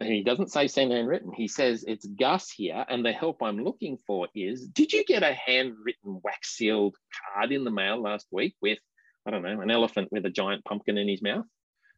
he 0.00 0.22
doesn't 0.22 0.50
say 0.50 0.68
send 0.68 0.92
handwritten. 0.92 1.32
He 1.32 1.48
says 1.48 1.84
it's 1.86 2.06
Gus 2.06 2.50
here, 2.50 2.84
and 2.88 3.04
the 3.04 3.12
help 3.12 3.42
I'm 3.42 3.62
looking 3.62 3.98
for 4.06 4.28
is: 4.34 4.66
Did 4.66 4.92
you 4.92 5.04
get 5.04 5.22
a 5.22 5.32
handwritten 5.32 6.20
wax 6.22 6.56
sealed 6.56 6.96
card 7.34 7.52
in 7.52 7.64
the 7.64 7.70
mail 7.70 8.00
last 8.00 8.26
week 8.30 8.56
with, 8.60 8.78
I 9.26 9.30
don't 9.30 9.42
know, 9.42 9.60
an 9.60 9.70
elephant 9.70 10.10
with 10.10 10.26
a 10.26 10.30
giant 10.30 10.64
pumpkin 10.64 10.98
in 10.98 11.08
his 11.08 11.22
mouth, 11.22 11.46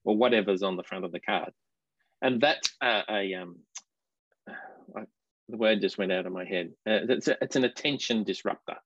or 0.04 0.16
whatever's 0.16 0.62
on 0.62 0.76
the 0.76 0.82
front 0.82 1.04
of 1.04 1.12
the 1.12 1.20
card? 1.20 1.52
And 2.20 2.40
that's 2.40 2.74
uh, 2.80 3.02
a 3.08 3.34
um, 3.34 3.60
I, 4.48 5.02
the 5.48 5.56
word 5.56 5.80
just 5.80 5.98
went 5.98 6.12
out 6.12 6.26
of 6.26 6.32
my 6.32 6.44
head. 6.44 6.72
Uh, 6.86 7.00
it's, 7.08 7.28
a, 7.28 7.36
it's 7.42 7.56
an 7.56 7.64
attention 7.64 8.24
disruptor. 8.24 8.76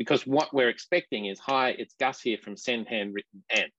Because 0.00 0.26
what 0.26 0.54
we're 0.54 0.70
expecting 0.70 1.26
is, 1.26 1.38
hi, 1.38 1.74
it's 1.76 1.94
Gus 2.00 2.22
here 2.22 2.38
from 2.42 2.56
Send 2.56 2.88
Handwritten 2.88 3.44
Ant. 3.50 3.70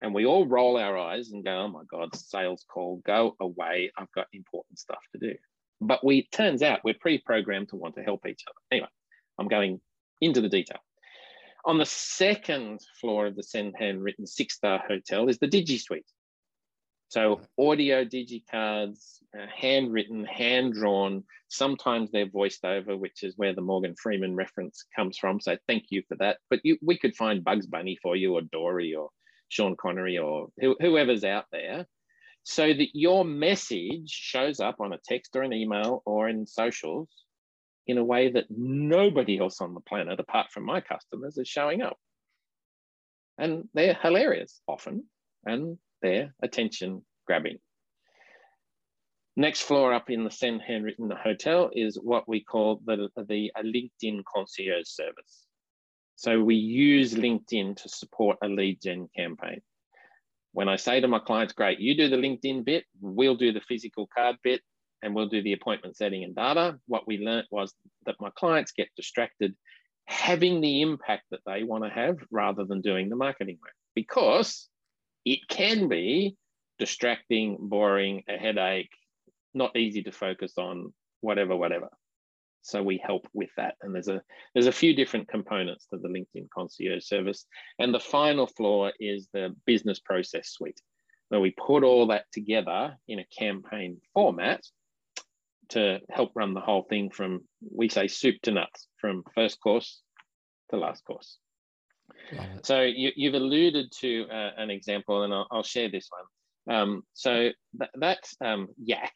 and 0.00 0.14
we 0.14 0.24
all 0.24 0.46
roll 0.46 0.78
our 0.78 0.96
eyes 0.96 1.32
and 1.32 1.44
go, 1.44 1.50
oh 1.50 1.68
my 1.68 1.82
God, 1.90 2.16
sales 2.16 2.64
call, 2.66 3.02
go 3.04 3.36
away. 3.38 3.92
I've 3.94 4.10
got 4.14 4.26
important 4.32 4.78
stuff 4.78 5.02
to 5.12 5.18
do. 5.18 5.34
But 5.82 6.02
we, 6.02 6.26
turns 6.32 6.62
out 6.62 6.80
we're 6.82 6.94
pre-programmed 6.98 7.68
to 7.68 7.76
want 7.76 7.94
to 7.96 8.02
help 8.02 8.26
each 8.26 8.42
other. 8.48 8.56
Anyway, 8.72 8.88
I'm 9.38 9.48
going 9.48 9.82
into 10.22 10.40
the 10.40 10.48
detail. 10.48 10.78
On 11.66 11.76
the 11.76 11.84
second 11.84 12.80
floor 12.98 13.26
of 13.26 13.36
the 13.36 13.42
Send 13.42 13.74
Handwritten 13.78 14.26
six-star 14.26 14.82
hotel 14.88 15.28
is 15.28 15.38
the 15.40 15.48
Digi 15.48 15.78
Suite. 15.78 16.10
So 17.14 17.40
audio 17.60 18.04
digicards, 18.04 19.18
uh, 19.38 19.46
handwritten, 19.46 20.24
hand-drawn. 20.24 21.22
Sometimes 21.46 22.10
they're 22.10 22.28
voiced 22.28 22.64
over, 22.64 22.96
which 22.96 23.22
is 23.22 23.34
where 23.36 23.54
the 23.54 23.60
Morgan 23.60 23.94
Freeman 23.94 24.34
reference 24.34 24.84
comes 24.96 25.16
from. 25.16 25.40
So 25.40 25.56
thank 25.68 25.84
you 25.90 26.02
for 26.08 26.16
that. 26.16 26.38
But 26.50 26.58
you, 26.64 26.76
we 26.82 26.98
could 26.98 27.14
find 27.14 27.44
Bugs 27.44 27.68
Bunny 27.68 27.96
for 28.02 28.16
you, 28.16 28.34
or 28.34 28.42
Dory, 28.42 28.96
or 28.96 29.10
Sean 29.48 29.76
Connery 29.76 30.18
or 30.18 30.48
whoever's 30.58 31.22
out 31.22 31.44
there, 31.52 31.86
so 32.42 32.74
that 32.74 32.88
your 32.94 33.24
message 33.24 34.10
shows 34.10 34.58
up 34.58 34.80
on 34.80 34.92
a 34.92 34.98
text 35.04 35.36
or 35.36 35.42
an 35.42 35.52
email 35.52 36.02
or 36.04 36.28
in 36.28 36.48
socials 36.48 37.08
in 37.86 37.96
a 37.96 38.04
way 38.04 38.32
that 38.32 38.46
nobody 38.50 39.38
else 39.38 39.60
on 39.60 39.74
the 39.74 39.80
planet, 39.80 40.18
apart 40.18 40.48
from 40.50 40.64
my 40.64 40.80
customers, 40.80 41.38
is 41.38 41.46
showing 41.46 41.80
up. 41.80 41.96
And 43.38 43.68
they're 43.72 43.94
hilarious 44.02 44.60
often, 44.66 45.04
and 45.46 45.78
they're 46.04 46.34
attention 46.42 47.02
grabbing. 47.26 47.58
Next 49.36 49.62
floor 49.62 49.92
up 49.92 50.10
in 50.10 50.22
the 50.22 50.30
Send 50.30 50.60
Handwritten 50.62 51.10
Hotel 51.10 51.70
is 51.72 51.98
what 52.00 52.28
we 52.28 52.44
call 52.44 52.80
the, 52.84 53.08
the 53.16 53.50
LinkedIn 53.58 54.22
concierge 54.32 54.86
service. 54.86 55.46
So 56.16 56.40
we 56.40 56.54
use 56.54 57.14
LinkedIn 57.14 57.76
to 57.82 57.88
support 57.88 58.36
a 58.42 58.48
lead 58.48 58.80
gen 58.80 59.08
campaign. 59.16 59.60
When 60.52 60.68
I 60.68 60.76
say 60.76 61.00
to 61.00 61.08
my 61.08 61.18
clients, 61.18 61.54
great, 61.54 61.80
you 61.80 61.96
do 61.96 62.08
the 62.08 62.16
LinkedIn 62.16 62.64
bit, 62.64 62.84
we'll 63.00 63.34
do 63.34 63.52
the 63.52 63.62
physical 63.62 64.06
card 64.14 64.36
bit, 64.44 64.60
and 65.02 65.14
we'll 65.14 65.28
do 65.28 65.42
the 65.42 65.54
appointment 65.54 65.96
setting 65.96 66.22
and 66.22 66.36
data. 66.36 66.78
What 66.86 67.08
we 67.08 67.18
learned 67.18 67.48
was 67.50 67.72
that 68.06 68.20
my 68.20 68.30
clients 68.36 68.72
get 68.72 68.88
distracted 68.94 69.56
having 70.06 70.60
the 70.60 70.82
impact 70.82 71.24
that 71.30 71.40
they 71.46 71.62
want 71.64 71.82
to 71.82 71.90
have 71.90 72.16
rather 72.30 72.64
than 72.64 72.82
doing 72.82 73.08
the 73.08 73.16
marketing 73.16 73.58
work 73.62 73.72
because 73.94 74.68
it 75.24 75.40
can 75.48 75.88
be 75.88 76.36
distracting, 76.78 77.56
boring, 77.60 78.22
a 78.28 78.36
headache, 78.36 78.90
not 79.54 79.76
easy 79.76 80.02
to 80.02 80.12
focus 80.12 80.54
on, 80.58 80.92
whatever, 81.20 81.56
whatever. 81.56 81.88
So 82.62 82.82
we 82.82 82.98
help 83.04 83.28
with 83.34 83.50
that. 83.56 83.74
And 83.82 83.94
there's 83.94 84.08
a 84.08 84.22
there's 84.54 84.66
a 84.66 84.72
few 84.72 84.94
different 84.94 85.28
components 85.28 85.86
to 85.92 85.98
the 85.98 86.08
LinkedIn 86.08 86.48
concierge 86.52 87.04
service. 87.04 87.46
And 87.78 87.92
the 87.92 88.00
final 88.00 88.46
floor 88.46 88.92
is 88.98 89.28
the 89.32 89.54
business 89.66 90.00
process 90.00 90.48
suite. 90.48 90.80
So 91.30 91.40
we 91.40 91.50
put 91.50 91.84
all 91.84 92.06
that 92.08 92.24
together 92.32 92.96
in 93.06 93.18
a 93.18 93.26
campaign 93.38 94.00
format 94.14 94.62
to 95.70 96.00
help 96.10 96.32
run 96.34 96.54
the 96.54 96.60
whole 96.60 96.84
thing 96.84 97.10
from 97.10 97.42
we 97.74 97.88
say 97.88 98.08
soup 98.08 98.36
to 98.42 98.50
nuts, 98.50 98.88
from 99.00 99.24
first 99.34 99.60
course 99.60 100.00
to 100.70 100.76
last 100.76 101.04
course. 101.04 101.38
So 102.62 102.82
you, 102.82 103.30
have 103.30 103.40
alluded 103.40 103.92
to 104.00 104.26
uh, 104.30 104.50
an 104.56 104.70
example, 104.70 105.22
and 105.22 105.32
I'll, 105.32 105.46
I'll, 105.50 105.62
share 105.62 105.90
this 105.90 106.08
one. 106.10 106.76
Um, 106.76 107.02
so 107.12 107.50
th- 107.78 107.90
that's 107.96 108.34
um, 108.40 108.68
Yak. 108.82 109.12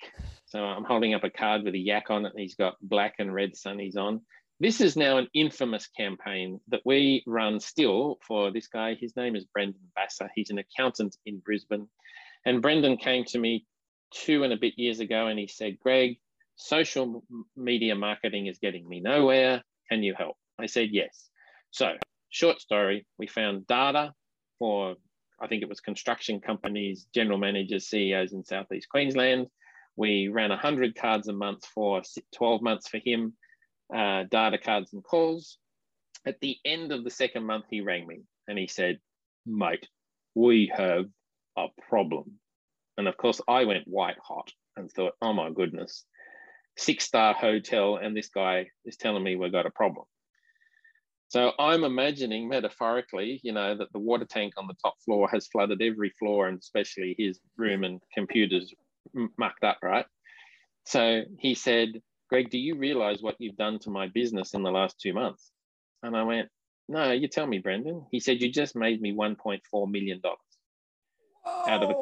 So 0.47 0.65
I'm 0.65 0.85
holding 0.85 1.15
up 1.15 1.25
a 1.25 1.31
card 1.31 1.63
with 1.63 1.75
a 1.75 1.79
yak 1.79 2.11
on 2.11 2.25
it. 2.25 2.33
And 2.33 2.41
he's 2.41 2.55
got 2.55 2.77
black 2.81 3.17
and 3.19 3.33
red 3.33 3.53
sunnies 3.53 3.97
on. 3.97 4.23
This 4.61 4.81
is 4.81 4.97
now 4.97 5.19
an 5.19 5.29
infamous 5.35 5.87
campaign 5.89 6.61
that 6.69 6.81
we 6.85 7.23
run 7.27 7.61
still 7.61 8.19
for 8.27 8.51
this 8.51 8.67
guy. 8.67 8.97
His 8.99 9.15
name 9.15 9.37
is 9.37 9.45
Brendan 9.45 9.81
Basser. 9.97 10.29
He's 10.35 10.51
an 10.51 10.59
accountant 10.59 11.17
in 11.27 11.39
Brisbane. 11.39 11.89
And 12.45 12.63
Brendan 12.63 12.97
came 12.97 13.25
to 13.27 13.39
me 13.39 13.67
two 14.11 14.43
and 14.43 14.53
a 14.53 14.57
bit 14.57 14.79
years 14.79 15.01
ago 15.01 15.27
and 15.27 15.39
he 15.39 15.47
said, 15.47 15.79
Greg, 15.79 16.19
social 16.57 17.23
media 17.57 17.95
marketing 17.95 18.47
is 18.47 18.59
getting 18.59 18.89
me 18.89 19.01
nowhere. 19.01 19.63
Can 19.91 20.03
you 20.03 20.15
help? 20.17 20.37
I 20.59 20.67
said, 20.67 20.89
yes. 20.91 21.29
So, 21.71 21.93
short 22.31 22.61
story, 22.61 23.07
we 23.19 23.27
found 23.27 23.67
data 23.67 24.13
for, 24.59 24.97
I 25.41 25.47
think 25.47 25.63
it 25.63 25.69
was 25.69 25.81
construction 25.81 26.41
companies, 26.41 27.07
general 27.15 27.39
managers, 27.39 27.89
CEOs 27.89 28.33
in 28.33 28.45
Southeast 28.45 28.89
Queensland. 28.89 29.47
We 29.97 30.29
ran 30.29 30.51
100 30.51 30.95
cards 30.95 31.29
a 31.29 31.33
month 31.33 31.65
for 31.75 32.03
12 32.37 32.63
months 32.63 32.89
for 32.89 32.99
him, 33.05 33.35
uh, 33.95 34.25
data 34.31 34.59
cards 34.59 34.93
and 34.93 35.03
calls. 35.03 35.59
At 36.27 36.41
the 36.41 36.57
end 36.65 36.93
of 36.93 37.05
the 37.05 37.11
second 37.11 37.45
month, 37.45 37.65
he 37.71 37.81
rang 37.81 38.07
me 38.07 38.21
and 38.47 38.59
he 38.59 38.67
said, 38.67 38.99
mate, 39.47 39.89
we 40.35 40.71
have 40.75 41.07
a 41.57 41.67
problem. 41.89 42.39
And 42.97 43.09
of 43.09 43.17
course, 43.17 43.41
I 43.49 43.65
went 43.65 43.89
white 43.89 44.19
hot 44.23 44.53
and 44.77 44.91
thought, 44.91 45.15
oh 45.23 45.33
my 45.33 45.51
goodness, 45.51 46.05
six 46.77 47.05
star 47.05 47.35
hotel, 47.35 47.97
and 47.97 48.17
this 48.17 48.29
guy 48.29 48.67
is 48.85 48.97
telling 48.97 49.23
me 49.23 49.37
we've 49.37 49.53
got 49.53 49.67
a 49.67 49.71
problem. 49.71 50.05
So 51.29 51.53
I'm 51.59 51.85
imagining 51.85 52.49
metaphorically, 52.49 53.41
you 53.43 53.53
know, 53.53 53.77
that 53.77 53.93
the 53.93 53.99
water 53.99 54.25
tank 54.25 54.55
on 54.57 54.67
the 54.67 54.77
top 54.83 54.95
floor 55.05 55.29
has 55.29 55.47
flooded 55.47 55.83
every 55.83 56.11
floor 56.19 56.49
and 56.49 56.59
especially 56.59 57.15
his 57.19 57.39
room 57.59 57.85
and 57.85 58.01
computers 58.15 58.73
mucked 59.37 59.63
up, 59.63 59.79
right? 59.83 60.07
So 60.87 61.25
he 61.39 61.55
said, 61.55 62.01
Greg, 62.31 62.49
do 62.49 62.59
you 62.59 62.77
realize 62.77 63.21
what 63.21 63.37
you've 63.39 63.57
done 63.57 63.79
to 63.81 63.91
my 63.91 64.09
business 64.09 64.55
in 64.55 64.63
the 64.63 64.71
last 64.71 64.99
two 64.99 65.13
months? 65.13 65.51
And 66.03 66.17
I 66.17 66.23
went, 66.23 66.49
No, 66.89 67.13
you 67.13 67.29
tell 67.29 67.47
me, 67.47 67.59
Brendan. 67.59 68.07
He 68.11 68.21
said, 68.21 68.41
You 68.41 68.51
just 68.51 68.75
made 68.75 69.01
me 69.03 69.13
$1.4 69.13 69.91
million 69.91 70.23
out 71.47 71.83
of 71.83 71.91
it. 71.91 71.97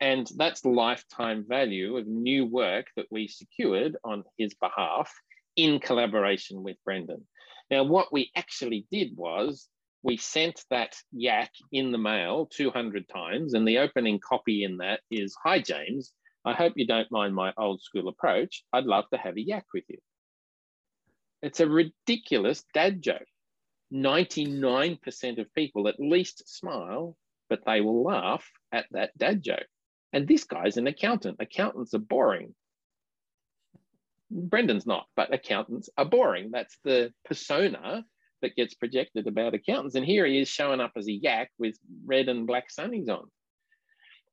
And 0.00 0.28
that's 0.36 0.64
lifetime 0.64 1.44
value 1.48 1.96
of 1.96 2.06
new 2.08 2.46
work 2.46 2.86
that 2.96 3.06
we 3.12 3.28
secured 3.28 3.96
on 4.04 4.24
his 4.36 4.54
behalf 4.54 5.12
in 5.56 5.78
collaboration 5.78 6.64
with 6.64 6.76
Brendan. 6.84 7.24
Now, 7.74 7.82
what 7.82 8.12
we 8.12 8.30
actually 8.36 8.86
did 8.92 9.16
was 9.16 9.68
we 10.04 10.16
sent 10.16 10.64
that 10.70 10.94
yak 11.10 11.50
in 11.72 11.90
the 11.90 11.98
mail 11.98 12.46
200 12.46 13.08
times, 13.08 13.52
and 13.52 13.66
the 13.66 13.78
opening 13.78 14.20
copy 14.20 14.62
in 14.62 14.76
that 14.76 15.00
is 15.10 15.36
Hi, 15.42 15.58
James. 15.58 16.12
I 16.44 16.52
hope 16.52 16.74
you 16.76 16.86
don't 16.86 17.10
mind 17.10 17.34
my 17.34 17.52
old 17.58 17.82
school 17.82 18.06
approach. 18.06 18.62
I'd 18.72 18.84
love 18.84 19.06
to 19.10 19.18
have 19.18 19.36
a 19.36 19.40
yak 19.40 19.64
with 19.74 19.82
you. 19.88 19.98
It's 21.42 21.58
a 21.58 21.68
ridiculous 21.68 22.62
dad 22.74 23.02
joke. 23.02 23.26
99% 23.92 25.40
of 25.40 25.52
people 25.52 25.88
at 25.88 25.98
least 25.98 26.48
smile, 26.48 27.16
but 27.48 27.64
they 27.66 27.80
will 27.80 28.04
laugh 28.04 28.48
at 28.70 28.86
that 28.92 29.18
dad 29.18 29.42
joke. 29.42 29.66
And 30.12 30.28
this 30.28 30.44
guy's 30.44 30.76
an 30.76 30.86
accountant. 30.86 31.38
Accountants 31.40 31.92
are 31.92 31.98
boring. 31.98 32.54
Brendan's 34.30 34.86
not, 34.86 35.06
but 35.16 35.32
accountants 35.32 35.88
are 35.96 36.04
boring. 36.04 36.50
That's 36.52 36.76
the 36.84 37.12
persona 37.24 38.04
that 38.42 38.56
gets 38.56 38.74
projected 38.74 39.26
about 39.26 39.54
accountants. 39.54 39.94
And 39.94 40.04
here 40.04 40.26
he 40.26 40.40
is 40.40 40.48
showing 40.48 40.80
up 40.80 40.92
as 40.96 41.08
a 41.08 41.12
yak 41.12 41.50
with 41.58 41.76
red 42.04 42.28
and 42.28 42.46
black 42.46 42.68
sunnies 42.68 43.08
on. 43.08 43.24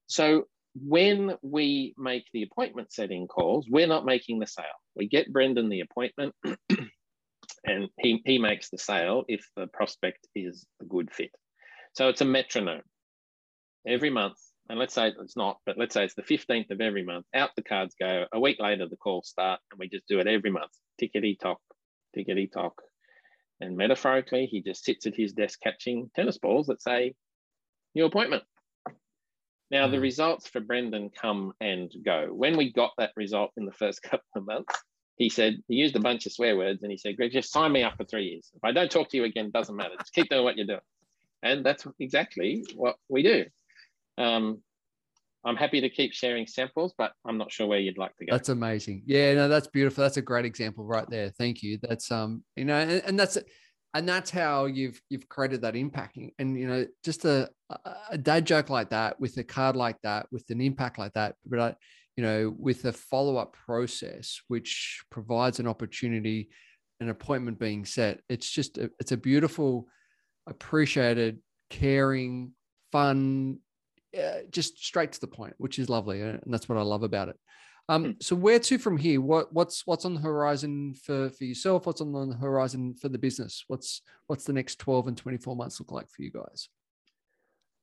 So 0.08 0.46
when 0.76 1.38
we 1.42 1.94
make 1.98 2.26
the 2.34 2.44
appointment 2.44 2.92
setting 2.92 3.28
calls, 3.28 3.68
we're 3.70 3.88
not 3.88 4.06
making 4.06 4.40
the 4.40 4.48
sale. 4.48 4.66
We 4.96 5.08
get 5.08 5.32
Brendan 5.32 5.70
the 5.70 5.82
appointment 5.82 6.34
and 7.66 7.90
he, 8.00 8.22
he 8.26 8.38
makes 8.38 8.70
the 8.70 8.78
sale 8.78 9.24
if 9.28 9.46
the 9.56 9.68
prospect 9.68 10.28
is 10.36 10.66
a 10.82 10.86
good 10.86 11.12
fit. 11.14 11.32
So 11.94 12.10
it's 12.10 12.22
a 12.22 12.26
metronome. 12.26 12.82
Every 13.86 14.10
month, 14.10 14.38
and 14.72 14.80
let's 14.80 14.94
say 14.94 15.10
it's 15.20 15.36
not, 15.36 15.58
but 15.66 15.78
let's 15.78 15.94
say 15.94 16.06
it's 16.06 16.14
the 16.14 16.22
15th 16.22 16.72
of 16.72 16.80
every 16.80 17.04
month, 17.04 17.26
out 17.36 17.50
the 17.58 17.62
cards 17.62 17.94
go. 18.00 18.26
A 18.32 18.40
week 18.40 18.58
later, 18.58 18.88
the 18.88 18.96
calls 18.96 19.28
start, 19.28 19.60
and 19.70 19.78
we 19.78 19.90
just 19.90 20.08
do 20.08 20.20
it 20.22 20.28
every 20.28 20.50
month. 20.50 20.72
Tickety 21.00 21.38
tock, 21.38 21.60
tickety 22.16 22.50
tock. 22.50 22.82
And 23.60 23.76
metaphorically, 23.76 24.46
he 24.46 24.62
just 24.62 24.86
sits 24.86 25.06
at 25.06 25.14
his 25.14 25.34
desk 25.34 25.60
catching 25.62 26.10
tennis 26.16 26.38
balls 26.38 26.68
that 26.68 26.82
say, 26.82 27.16
new 27.96 28.06
appointment. 28.06 28.44
Now, 29.72 29.90
the 29.90 29.98
hmm. 29.98 30.04
results 30.04 30.48
for 30.48 30.62
Brendan 30.62 31.10
come 31.10 31.52
and 31.60 31.92
go. 32.06 32.28
When 32.32 32.56
we 32.56 32.72
got 32.72 32.92
that 32.98 33.12
result 33.18 33.52
in 33.58 33.66
the 33.66 33.74
first 33.74 34.02
couple 34.04 34.24
of 34.38 34.46
months, 34.46 34.74
he 35.18 35.28
said, 35.28 35.58
he 35.68 35.76
used 35.76 35.98
a 35.98 36.00
bunch 36.00 36.26
of 36.26 36.32
swear 36.32 36.56
words 36.56 36.82
and 36.82 36.92
he 36.94 36.98
said, 36.98 37.18
Greg, 37.18 37.34
just 37.34 37.52
sign 37.52 37.74
me 37.74 37.84
up 37.84 37.98
for 37.98 38.06
three 38.06 38.28
years. 38.28 38.50
If 38.56 38.64
I 38.64 38.72
don't 38.72 38.90
talk 38.90 39.10
to 39.10 39.18
you 39.18 39.26
again, 39.26 39.48
it 39.48 39.54
doesn't 39.54 39.76
matter. 39.76 39.96
Just 40.00 40.14
keep 40.14 40.30
doing 40.30 40.46
what 40.46 40.56
you're 40.56 40.66
doing. 40.66 40.80
And 41.44 41.66
that's 41.66 41.86
exactly 42.00 42.64
what 42.74 42.96
we 43.10 43.22
do. 43.22 43.48
Um, 44.22 44.62
I'm 45.44 45.56
happy 45.56 45.82
to 45.82 45.90
keep 45.90 46.14
sharing 46.14 46.46
samples, 46.46 46.94
but 46.98 47.14
I'm 47.26 47.38
not 47.38 47.52
sure 47.52 47.66
where 47.66 47.80
you'd 47.80 47.98
like 47.98 48.16
to 48.18 48.26
go. 48.26 48.34
That's 48.34 48.50
amazing. 48.50 49.04
Yeah, 49.08 49.34
no, 49.34 49.48
that's 49.48 49.68
beautiful. 49.68 50.04
That's 50.04 50.18
a 50.18 50.22
great 50.22 50.46
example 50.46 50.86
right 50.86 51.10
there. 51.10 51.32
Thank 51.32 51.64
you. 51.64 51.80
That's 51.82 52.12
um, 52.12 52.44
you 52.56 52.66
know, 52.66 52.76
and, 52.76 53.02
and 53.06 53.20
that's 53.20 53.40
and 53.94 54.08
that's 54.08 54.30
how 54.30 54.66
you've 54.66 55.02
you've 55.10 55.28
created 55.28 55.62
that 55.62 55.76
impact. 55.76 56.18
And 56.38 56.60
you 56.60 56.68
know, 56.68 56.86
just 57.04 57.26
a 57.26 57.50
a 58.12 58.18
dad 58.18 58.46
joke 58.46 58.70
like 58.70 58.90
that 58.92 59.20
with 59.20 59.38
a 59.38 59.44
card 59.44 59.76
like 59.76 59.98
that, 60.04 60.28
with 60.32 60.48
an 60.50 60.62
impact 60.62 61.00
like 61.00 61.14
that, 61.14 61.36
but 61.46 61.60
I, 61.60 61.76
you 62.16 62.24
know, 62.24 62.56
with 62.58 62.86
a 62.86 62.94
follow 62.94 63.38
up 63.38 63.54
process 63.54 64.42
which 64.48 65.02
provides 65.10 65.60
an 65.60 65.68
opportunity, 65.68 66.50
an 67.00 67.10
appointment 67.10 67.58
being 67.60 67.86
set. 67.86 68.20
It's 68.30 68.50
just 68.50 68.78
a, 68.78 68.92
it's 69.00 69.14
a 69.14 69.18
beautiful, 69.18 69.88
appreciated, 70.48 71.40
caring, 71.70 72.52
fun 72.92 73.60
uh, 74.18 74.40
just 74.52 74.84
straight 74.84 75.12
to 75.14 75.22
the 75.22 75.28
point, 75.28 75.54
which 75.58 75.80
is 75.80 75.90
lovely, 75.90 76.22
uh, 76.22 76.38
and 76.44 76.54
that's 76.54 76.70
what 76.70 76.78
I 76.78 76.82
love 76.82 77.04
about 77.04 77.30
it. 77.30 77.38
Um, 77.90 78.04
hmm. 78.04 78.12
so 78.22 78.36
where 78.36 78.60
to 78.60 78.78
from 78.78 78.98
here? 78.98 79.22
What 79.22 79.54
what's 79.54 79.86
what's 79.86 80.06
on 80.06 80.16
the 80.16 80.22
horizon 80.22 80.94
for 80.94 81.30
for 81.30 81.44
yourself? 81.44 81.86
What's 81.86 82.02
on 82.02 82.12
the 82.12 82.36
horizon 82.36 82.94
for 82.94 83.10
the 83.10 83.18
business? 83.18 83.64
What's 83.68 84.02
what's 84.28 84.46
the 84.46 84.54
next 84.54 84.80
twelve 84.80 85.08
and 85.08 85.18
twenty 85.18 85.38
four 85.38 85.56
months 85.56 85.80
look 85.80 85.92
like 85.92 86.10
for 86.10 86.22
you 86.22 86.32
guys? 86.32 86.70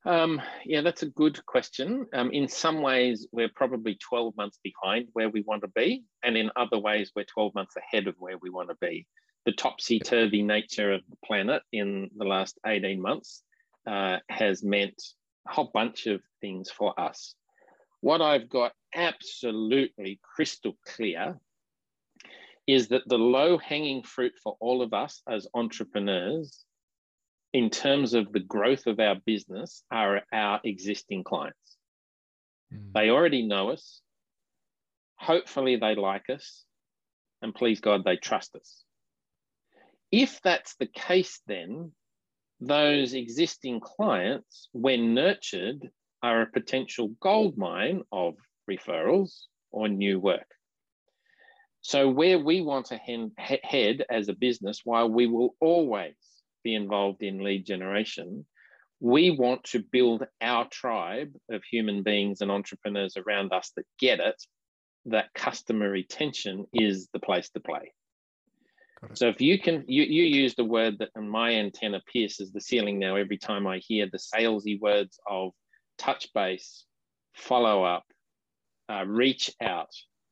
Um, 0.05 0.41
yeah, 0.64 0.81
that's 0.81 1.03
a 1.03 1.11
good 1.11 1.45
question. 1.45 2.07
Um, 2.14 2.31
in 2.31 2.49
some 2.49 2.81
ways, 2.81 3.27
we're 3.33 3.51
probably 3.55 3.97
12 3.97 4.37
months 4.37 4.59
behind 4.62 5.09
where 5.12 5.29
we 5.29 5.43
want 5.43 5.62
to 5.62 5.69
be. 5.69 6.05
And 6.23 6.37
in 6.37 6.51
other 6.57 6.79
ways, 6.79 7.11
we're 7.14 7.25
12 7.25 7.55
months 7.55 7.75
ahead 7.77 8.07
of 8.07 8.14
where 8.19 8.38
we 8.38 8.49
want 8.49 8.69
to 8.69 8.77
be. 8.81 9.07
The 9.45 9.53
topsy 9.53 9.99
turvy 9.99 10.43
nature 10.43 10.93
of 10.93 11.03
the 11.11 11.17
planet 11.27 11.62
in 11.73 12.11
the 12.17 12.25
last 12.25 12.59
18 12.64 13.03
months 13.03 13.43
uh, 13.87 14.19
has 14.29 14.62
meant 14.62 15.03
whole 15.48 15.70
bunch 15.72 16.06
of 16.06 16.20
things 16.40 16.70
for 16.70 16.98
us. 16.98 17.34
What 18.00 18.20
I've 18.20 18.48
got 18.48 18.72
absolutely 18.94 20.20
crystal 20.22 20.76
clear 20.87 21.38
is 22.66 22.88
that 22.88 23.08
the 23.08 23.18
low 23.18 23.58
hanging 23.58 24.02
fruit 24.02 24.34
for 24.42 24.56
all 24.61 24.82
of 24.82 24.92
us 24.92 25.22
as 25.28 25.48
entrepreneurs, 25.54 26.64
in 27.52 27.70
terms 27.70 28.12
of 28.12 28.30
the 28.30 28.40
growth 28.40 28.87
of 28.87 29.00
our 29.00 29.16
business, 29.24 29.82
are 29.90 30.22
our 30.32 30.61
existing 30.64 31.24
clients. 31.24 31.76
Mm. 32.72 32.92
They 32.92 33.08
already 33.08 33.42
know 33.42 33.70
us. 33.70 34.02
Hopefully, 35.16 35.76
they 35.76 35.94
like 35.94 36.28
us. 36.28 36.64
And 37.40 37.54
please 37.54 37.80
God, 37.80 38.04
they 38.04 38.16
trust 38.16 38.54
us. 38.54 38.84
If 40.12 40.40
that's 40.42 40.76
the 40.76 40.87
case, 40.87 41.40
then 41.46 41.92
those 42.61 43.14
existing 43.14 43.81
clients, 43.81 44.68
when 44.73 45.14
nurtured, 45.14 45.90
are 46.23 46.42
a 46.42 46.51
potential 46.51 47.09
gold 47.21 47.57
mine 47.57 48.03
of 48.11 48.35
referrals 48.68 49.44
or 49.71 49.88
new 49.88 50.18
work. 50.18 50.47
So, 51.81 52.09
where 52.09 52.38
we 52.38 52.61
want 52.61 52.87
to 52.87 53.31
head 53.37 54.05
as 54.11 54.29
a 54.29 54.35
business, 54.35 54.81
while 54.85 55.09
we 55.09 55.27
will 55.27 55.55
always 55.61 56.16
be 56.64 56.75
involved 56.75 57.23
in 57.23 57.44
lead 57.44 57.64
generation, 57.64 58.44
we 59.01 59.31
want 59.31 59.62
to 59.64 59.79
build 59.79 60.27
our 60.40 60.68
tribe 60.68 61.33
of 61.51 61.62
human 61.62 62.03
beings 62.03 62.40
and 62.40 62.51
entrepreneurs 62.51 63.16
around 63.16 63.53
us 63.53 63.71
that 63.77 63.87
get 63.99 64.18
it 64.18 64.42
that 65.07 65.33
customer 65.35 65.88
retention 65.88 66.66
is 66.73 67.09
the 67.12 67.21
place 67.21 67.49
to 67.51 67.61
play. 67.61 67.92
So 69.14 69.28
if 69.28 69.40
you 69.40 69.58
can, 69.58 69.84
you, 69.87 70.02
you 70.02 70.24
used 70.24 70.58
a 70.58 70.64
word 70.64 70.98
that 70.98 71.11
my 71.16 71.54
antenna 71.54 72.00
pierces 72.12 72.52
the 72.52 72.61
ceiling 72.61 72.98
now 72.98 73.16
every 73.16 73.38
time 73.38 73.66
I 73.66 73.78
hear 73.78 74.08
the 74.11 74.18
salesy 74.18 74.80
words 74.80 75.18
of 75.28 75.52
touch 75.98 76.32
base, 76.34 76.84
follow 77.34 77.84
up, 77.84 78.04
uh, 78.90 79.04
reach 79.06 79.50
out. 79.61 79.90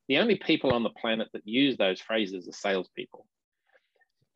The 0.08 0.18
only 0.18 0.36
people 0.36 0.72
on 0.72 0.82
the 0.82 0.90
planet 0.90 1.28
that 1.32 1.46
use 1.46 1.76
those 1.76 2.00
phrases 2.00 2.48
are 2.48 2.52
salespeople. 2.52 3.26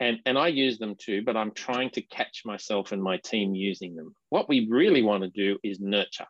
And, 0.00 0.18
and 0.24 0.38
I 0.38 0.48
use 0.48 0.78
them 0.78 0.96
too, 0.98 1.22
but 1.24 1.36
I'm 1.36 1.52
trying 1.52 1.90
to 1.90 2.02
catch 2.02 2.42
myself 2.44 2.92
and 2.92 3.02
my 3.02 3.18
team 3.18 3.54
using 3.54 3.94
them. 3.94 4.14
What 4.30 4.48
we 4.48 4.66
really 4.70 5.02
want 5.02 5.22
to 5.24 5.28
do 5.28 5.58
is 5.62 5.78
nurture 5.78 6.26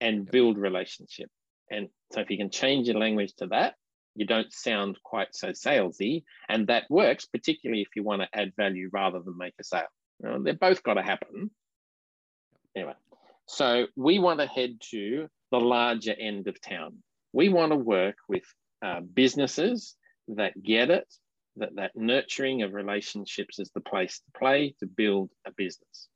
and 0.00 0.30
build 0.30 0.56
relationship. 0.56 1.28
And 1.70 1.88
so 2.12 2.20
if 2.20 2.30
you 2.30 2.36
can 2.38 2.50
change 2.50 2.86
your 2.86 2.98
language 2.98 3.34
to 3.38 3.48
that, 3.48 3.74
you 4.18 4.26
don't 4.26 4.52
sound 4.52 4.98
quite 5.04 5.34
so 5.34 5.50
salesy. 5.50 6.24
And 6.48 6.66
that 6.66 6.90
works, 6.90 7.24
particularly 7.24 7.82
if 7.82 7.88
you 7.94 8.02
want 8.02 8.22
to 8.22 8.28
add 8.32 8.52
value 8.56 8.90
rather 8.92 9.20
than 9.20 9.38
make 9.38 9.54
a 9.60 9.64
sale. 9.64 9.86
You 10.20 10.28
know, 10.28 10.42
they're 10.42 10.54
both 10.54 10.82
got 10.82 10.94
to 10.94 11.02
happen. 11.02 11.52
Anyway, 12.76 12.94
so 13.46 13.86
we 13.94 14.18
want 14.18 14.40
to 14.40 14.46
head 14.46 14.78
to 14.90 15.28
the 15.52 15.60
larger 15.60 16.14
end 16.18 16.48
of 16.48 16.60
town. 16.60 16.98
We 17.32 17.48
want 17.48 17.70
to 17.70 17.76
work 17.76 18.16
with 18.28 18.42
uh, 18.84 19.00
businesses 19.00 19.94
that 20.26 20.60
get 20.60 20.90
it, 20.90 21.06
that 21.56 21.76
that 21.76 21.92
nurturing 21.94 22.62
of 22.62 22.74
relationships 22.74 23.60
is 23.60 23.70
the 23.72 23.80
place 23.80 24.18
to 24.18 24.38
play 24.38 24.74
to 24.80 24.86
build 24.86 25.30
a 25.46 25.52
business. 25.52 26.08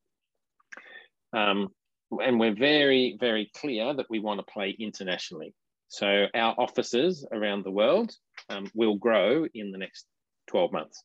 Um, 1.33 1.69
and 2.11 2.41
we're 2.41 2.55
very, 2.55 3.17
very 3.19 3.49
clear 3.57 3.95
that 3.95 4.11
we 4.11 4.19
want 4.19 4.41
to 4.41 4.53
play 4.53 4.77
internationally. 4.79 5.55
So 5.92 6.24
our 6.35 6.55
offices 6.57 7.26
around 7.31 7.64
the 7.64 7.70
world 7.70 8.14
um, 8.48 8.66
will 8.74 8.96
grow 8.96 9.46
in 9.52 9.72
the 9.72 9.78
next 9.78 10.07
12 10.46 10.72
months. 10.72 11.05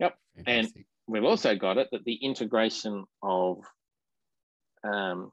Yep. 0.00 0.18
Fantastic. 0.44 0.74
And 0.76 0.84
we've 1.06 1.22
also 1.22 1.54
got 1.54 1.78
it 1.78 1.86
that 1.92 2.04
the 2.04 2.16
integration 2.16 3.04
of 3.22 3.62
um, 4.82 5.30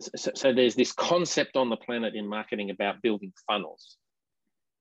so, 0.00 0.32
so, 0.34 0.52
there's 0.52 0.74
this 0.74 0.92
concept 0.92 1.56
on 1.56 1.70
the 1.70 1.76
planet 1.76 2.16
in 2.16 2.26
marketing 2.26 2.70
about 2.70 3.02
building 3.02 3.32
funnels. 3.46 3.96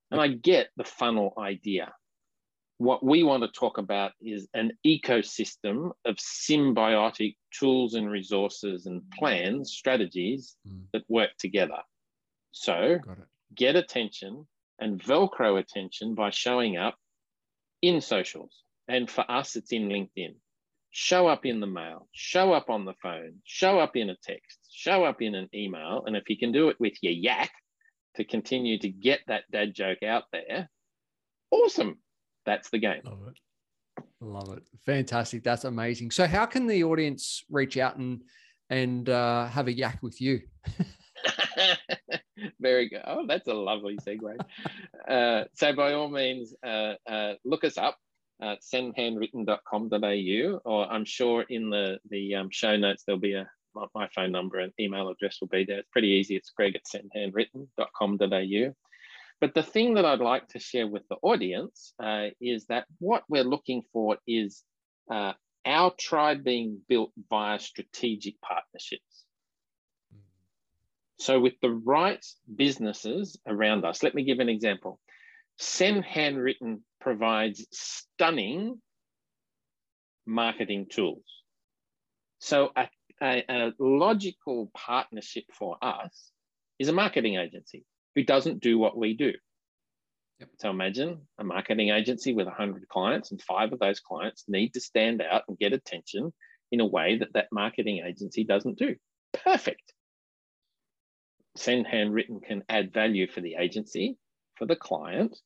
And 0.10 0.20
I 0.20 0.28
get 0.28 0.70
the 0.76 0.84
funnel 0.84 1.34
idea. 1.38 1.94
What 2.80 3.06
we 3.06 3.24
want 3.24 3.44
to 3.44 3.50
talk 3.50 3.78
about 3.78 4.14
is 4.20 4.48
an 4.56 4.72
ecosystem 4.86 5.92
of 6.06 6.16
symbiotic 6.16 7.36
tools 7.58 7.94
and 7.94 8.10
resources 8.10 8.88
and 8.88 9.04
plans, 9.12 9.72
strategies 9.72 10.58
mm. 10.68 10.82
that 10.92 11.04
work 11.08 11.30
together. 11.40 11.78
So 12.56 13.00
get 13.54 13.76
attention 13.76 14.48
and 14.80 15.02
Velcro 15.04 15.60
attention 15.60 16.16
by 16.16 16.30
showing 16.30 16.78
up 16.78 16.96
in 17.82 18.00
socials. 18.00 18.64
And 18.88 19.10
for 19.10 19.30
us, 19.30 19.58
it's 19.58 19.74
in 19.74 19.90
LinkedIn. 19.90 20.36
Show 20.92 21.28
up 21.28 21.46
in 21.46 21.60
the 21.60 21.68
mail, 21.68 22.08
show 22.14 22.54
up 22.54 22.70
on 22.70 22.86
the 22.86 22.94
phone, 23.04 23.40
show 23.44 23.80
up 23.80 23.98
in 23.98 24.10
a 24.10 24.16
text, 24.24 24.60
show 24.72 25.04
up 25.04 25.22
in 25.22 25.36
an 25.36 25.50
email. 25.54 26.04
And 26.06 26.16
if 26.16 26.30
you 26.30 26.38
can 26.38 26.54
do 26.54 26.70
it 26.70 26.78
with 26.80 26.94
your 27.02 27.12
yak 27.12 27.52
to 28.16 28.24
continue 28.24 28.80
to 28.80 28.88
get 28.88 29.20
that 29.28 29.44
dad 29.52 29.74
joke 29.76 30.02
out 30.02 30.24
there, 30.32 30.70
awesome. 31.52 31.98
That's 32.46 32.70
the 32.70 32.80
game. 32.80 33.02
Love 33.04 33.28
it. 33.28 34.04
Love 34.22 34.58
it. 34.58 34.64
Fantastic. 34.86 35.44
That's 35.44 35.66
amazing. 35.66 36.12
So, 36.12 36.26
how 36.26 36.46
can 36.46 36.68
the 36.68 36.86
audience 36.86 37.44
reach 37.50 37.78
out 37.78 37.98
and 37.98 38.22
and 38.70 39.10
uh, 39.10 39.48
have 39.48 39.68
a 39.68 39.74
yak 39.74 40.00
with 40.02 40.22
you? 40.22 40.40
Very 42.60 42.90
good. 42.90 43.02
Oh, 43.06 43.26
that's 43.28 43.48
a 43.48 43.54
lovely 43.54 43.98
segue. 43.98 44.38
uh, 45.08 45.46
so, 45.54 45.74
by 45.74 45.94
all 45.94 46.10
means, 46.10 46.54
uh, 46.66 46.94
uh, 47.10 47.34
look 47.44 47.64
us 47.64 47.78
up 47.78 47.98
at 48.42 48.60
sendhandwritten.com.au, 48.62 50.60
or 50.66 50.92
I'm 50.92 51.06
sure 51.06 51.46
in 51.50 51.70
the, 51.70 52.00
the 52.10 52.36
um, 52.36 52.50
show 52.52 52.76
notes 52.76 53.04
there'll 53.06 53.20
be 53.20 53.34
a 53.34 53.50
my 53.94 54.08
phone 54.16 54.32
number 54.32 54.60
and 54.60 54.72
email 54.80 55.10
address 55.10 55.38
will 55.42 55.50
be 55.50 55.66
there. 55.66 55.80
It's 55.80 55.90
pretty 55.90 56.08
easy. 56.10 56.36
It's 56.36 56.52
greg 56.52 56.76
at 56.76 56.84
sendhandwritten.com.au. 56.86 58.74
But 59.42 59.54
the 59.54 59.64
thing 59.64 59.96
that 59.96 60.06
I'd 60.06 60.20
like 60.20 60.48
to 60.50 60.60
share 60.60 60.88
with 60.88 61.04
the 61.10 61.18
audience 61.22 61.94
uh, 62.02 62.28
is 62.40 62.66
that 62.68 62.86
what 63.00 63.24
we're 63.28 63.44
looking 63.44 63.84
for 63.92 64.18
is 64.26 64.64
uh, 65.12 65.34
our 65.66 65.94
tribe 66.00 66.44
being 66.44 66.80
built 66.88 67.12
via 67.30 67.60
strategic 67.60 68.40
partnerships. 68.42 69.15
So, 71.18 71.40
with 71.40 71.54
the 71.62 71.72
right 71.72 72.24
businesses 72.54 73.38
around 73.48 73.86
us, 73.86 74.04
let 74.04 74.16
me 74.16 74.24
give 74.24 74.40
an 74.40 74.50
example. 74.50 75.00
Send 75.58 76.04
Handwritten 76.04 76.84
provides 77.00 77.66
stunning 77.72 78.82
marketing 80.26 80.88
tools. 80.90 81.24
So 82.40 82.72
a, 82.76 82.88
a, 83.22 83.44
a, 83.50 83.74
logical 83.80 84.72
partnership 84.76 85.46
for 85.54 85.78
us 85.82 86.32
is 86.80 86.90
a 86.90 86.94
marketing 86.94 87.38
agency 87.38 87.86
who 88.16 88.24
doesn't 88.24 88.62
do 88.62 88.78
what 88.78 88.98
we 88.98 89.16
do. 89.16 89.34
Yep. 90.40 90.50
So 90.60 90.70
imagine 90.70 91.22
a 91.40 91.44
marketing 91.44 91.90
agency 91.90 92.34
with 92.34 92.48
100 92.48 92.88
clients 92.90 93.32
and 93.32 93.42
five 93.42 93.72
of 93.72 93.80
those 93.80 94.00
clients 94.00 94.44
need 94.48 94.74
to 94.74 94.82
stand 94.82 95.22
out 95.22 95.44
and 95.48 95.58
get 95.58 95.74
attention 95.74 96.34
in 96.72 96.82
a 96.82 96.86
way 96.86 97.18
that 97.20 97.34
that 97.34 97.48
marketing 97.52 98.04
agency 98.06 98.44
doesn't 98.44 98.78
do. 98.78 98.96
Perfect. 99.34 99.94
Send 101.56 101.88
Handwritten 101.88 102.42
can 102.42 102.64
add 102.70 102.94
value 102.94 103.28
for 103.28 103.42
the 103.42 103.56
agency 103.60 104.18
for 104.56 104.66
the 104.66 104.76
client, 104.76 105.38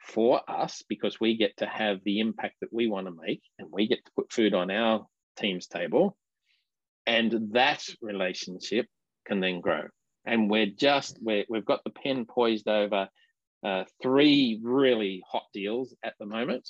for 0.00 0.40
us, 0.48 0.82
because 0.88 1.20
we 1.20 1.36
get 1.36 1.56
to 1.58 1.66
have 1.66 1.98
the 2.04 2.20
impact 2.20 2.56
that 2.60 2.72
we 2.72 2.88
want 2.88 3.06
to 3.06 3.14
make 3.26 3.42
and 3.58 3.68
we 3.70 3.88
get 3.88 4.04
to 4.04 4.12
put 4.16 4.32
food 4.32 4.54
on 4.54 4.70
our 4.70 5.06
team's 5.36 5.66
table. 5.66 6.16
And 7.06 7.52
that 7.52 7.82
relationship 8.02 8.86
can 9.26 9.40
then 9.40 9.60
grow. 9.60 9.84
And 10.24 10.50
we're 10.50 10.66
just, 10.66 11.18
we're, 11.22 11.44
we've 11.48 11.64
got 11.64 11.82
the 11.84 11.90
pen 11.90 12.26
poised 12.26 12.68
over 12.68 13.08
uh, 13.64 13.84
three 14.02 14.60
really 14.62 15.22
hot 15.30 15.44
deals 15.52 15.94
at 16.04 16.14
the 16.18 16.26
moment. 16.26 16.68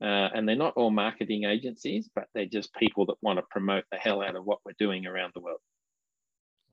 Uh, 0.00 0.28
and 0.32 0.48
they're 0.48 0.56
not 0.56 0.74
all 0.76 0.90
marketing 0.90 1.44
agencies, 1.44 2.08
but 2.14 2.26
they're 2.34 2.46
just 2.46 2.72
people 2.74 3.06
that 3.06 3.16
want 3.20 3.38
to 3.38 3.44
promote 3.50 3.84
the 3.90 3.98
hell 3.98 4.22
out 4.22 4.36
of 4.36 4.44
what 4.44 4.58
we're 4.64 4.72
doing 4.78 5.06
around 5.06 5.32
the 5.34 5.40
world. 5.40 5.60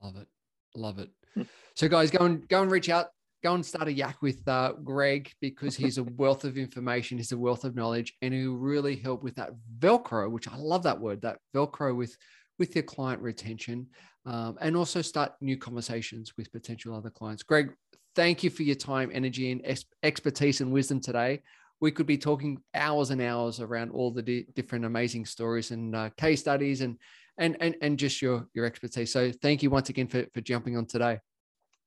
Love 0.02 0.16
it. 0.16 0.28
Love 0.74 0.98
it. 0.98 1.10
Hmm. 1.34 1.42
so 1.74 1.88
guys, 1.88 2.10
go 2.10 2.24
and 2.24 2.48
go 2.48 2.62
and 2.62 2.70
reach 2.70 2.88
out 2.88 3.06
go 3.46 3.54
and 3.54 3.64
start 3.64 3.86
a 3.86 3.92
yak 3.92 4.20
with 4.22 4.46
uh, 4.48 4.72
Greg 4.82 5.30
because 5.40 5.76
he's 5.76 5.98
a 5.98 6.02
wealth 6.02 6.44
of 6.44 6.58
information, 6.58 7.18
he's 7.18 7.30
a 7.30 7.38
wealth 7.38 7.64
of 7.64 7.76
knowledge, 7.76 8.12
and 8.20 8.34
he'll 8.34 8.56
really 8.56 8.96
help 8.96 9.22
with 9.22 9.36
that 9.36 9.50
Velcro, 9.78 10.28
which 10.30 10.48
I 10.48 10.56
love 10.56 10.82
that 10.82 11.00
word, 11.00 11.22
that 11.22 11.38
Velcro 11.54 11.96
with 11.96 12.16
with 12.58 12.74
your 12.74 12.82
client 12.82 13.22
retention, 13.22 13.86
um, 14.24 14.56
and 14.60 14.76
also 14.76 15.02
start 15.02 15.32
new 15.40 15.56
conversations 15.56 16.32
with 16.36 16.50
potential 16.50 16.92
other 16.94 17.10
clients. 17.10 17.42
Greg, 17.42 17.72
thank 18.16 18.42
you 18.42 18.50
for 18.50 18.62
your 18.64 18.74
time, 18.74 19.10
energy, 19.12 19.52
and 19.52 19.60
ex- 19.64 19.84
expertise 20.02 20.60
and 20.60 20.72
wisdom 20.72 21.00
today. 21.00 21.42
We 21.80 21.92
could 21.92 22.06
be 22.06 22.16
talking 22.16 22.62
hours 22.74 23.10
and 23.10 23.20
hours 23.20 23.60
around 23.60 23.90
all 23.90 24.10
the 24.10 24.22
di- 24.22 24.46
different 24.54 24.86
amazing 24.86 25.26
stories 25.26 25.70
and 25.70 25.94
uh, 25.94 26.10
case 26.16 26.40
studies 26.40 26.80
and 26.80 26.98
and 27.38 27.56
and 27.60 27.76
and 27.82 27.98
just 27.98 28.22
your 28.22 28.46
your 28.54 28.64
expertise. 28.64 29.12
So 29.12 29.30
thank 29.30 29.62
you 29.62 29.70
once 29.70 29.88
again 29.88 30.08
for 30.08 30.26
for 30.32 30.40
jumping 30.40 30.76
on 30.76 30.86
today. 30.86 31.18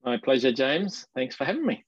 My 0.03 0.17
pleasure, 0.17 0.51
James. 0.51 1.07
Thanks 1.15 1.35
for 1.35 1.45
having 1.45 1.65
me. 1.65 1.83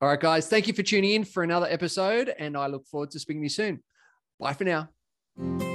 All 0.00 0.08
right, 0.08 0.20
guys. 0.20 0.48
Thank 0.48 0.66
you 0.66 0.72
for 0.72 0.82
tuning 0.82 1.10
in 1.10 1.24
for 1.24 1.42
another 1.42 1.66
episode, 1.68 2.32
and 2.38 2.56
I 2.56 2.68
look 2.68 2.86
forward 2.86 3.10
to 3.12 3.18
speaking 3.18 3.42
to 3.42 3.46
you 3.46 3.50
soon. 3.50 3.82
Bye 4.38 4.54
for 4.54 4.64
now. 4.64 5.69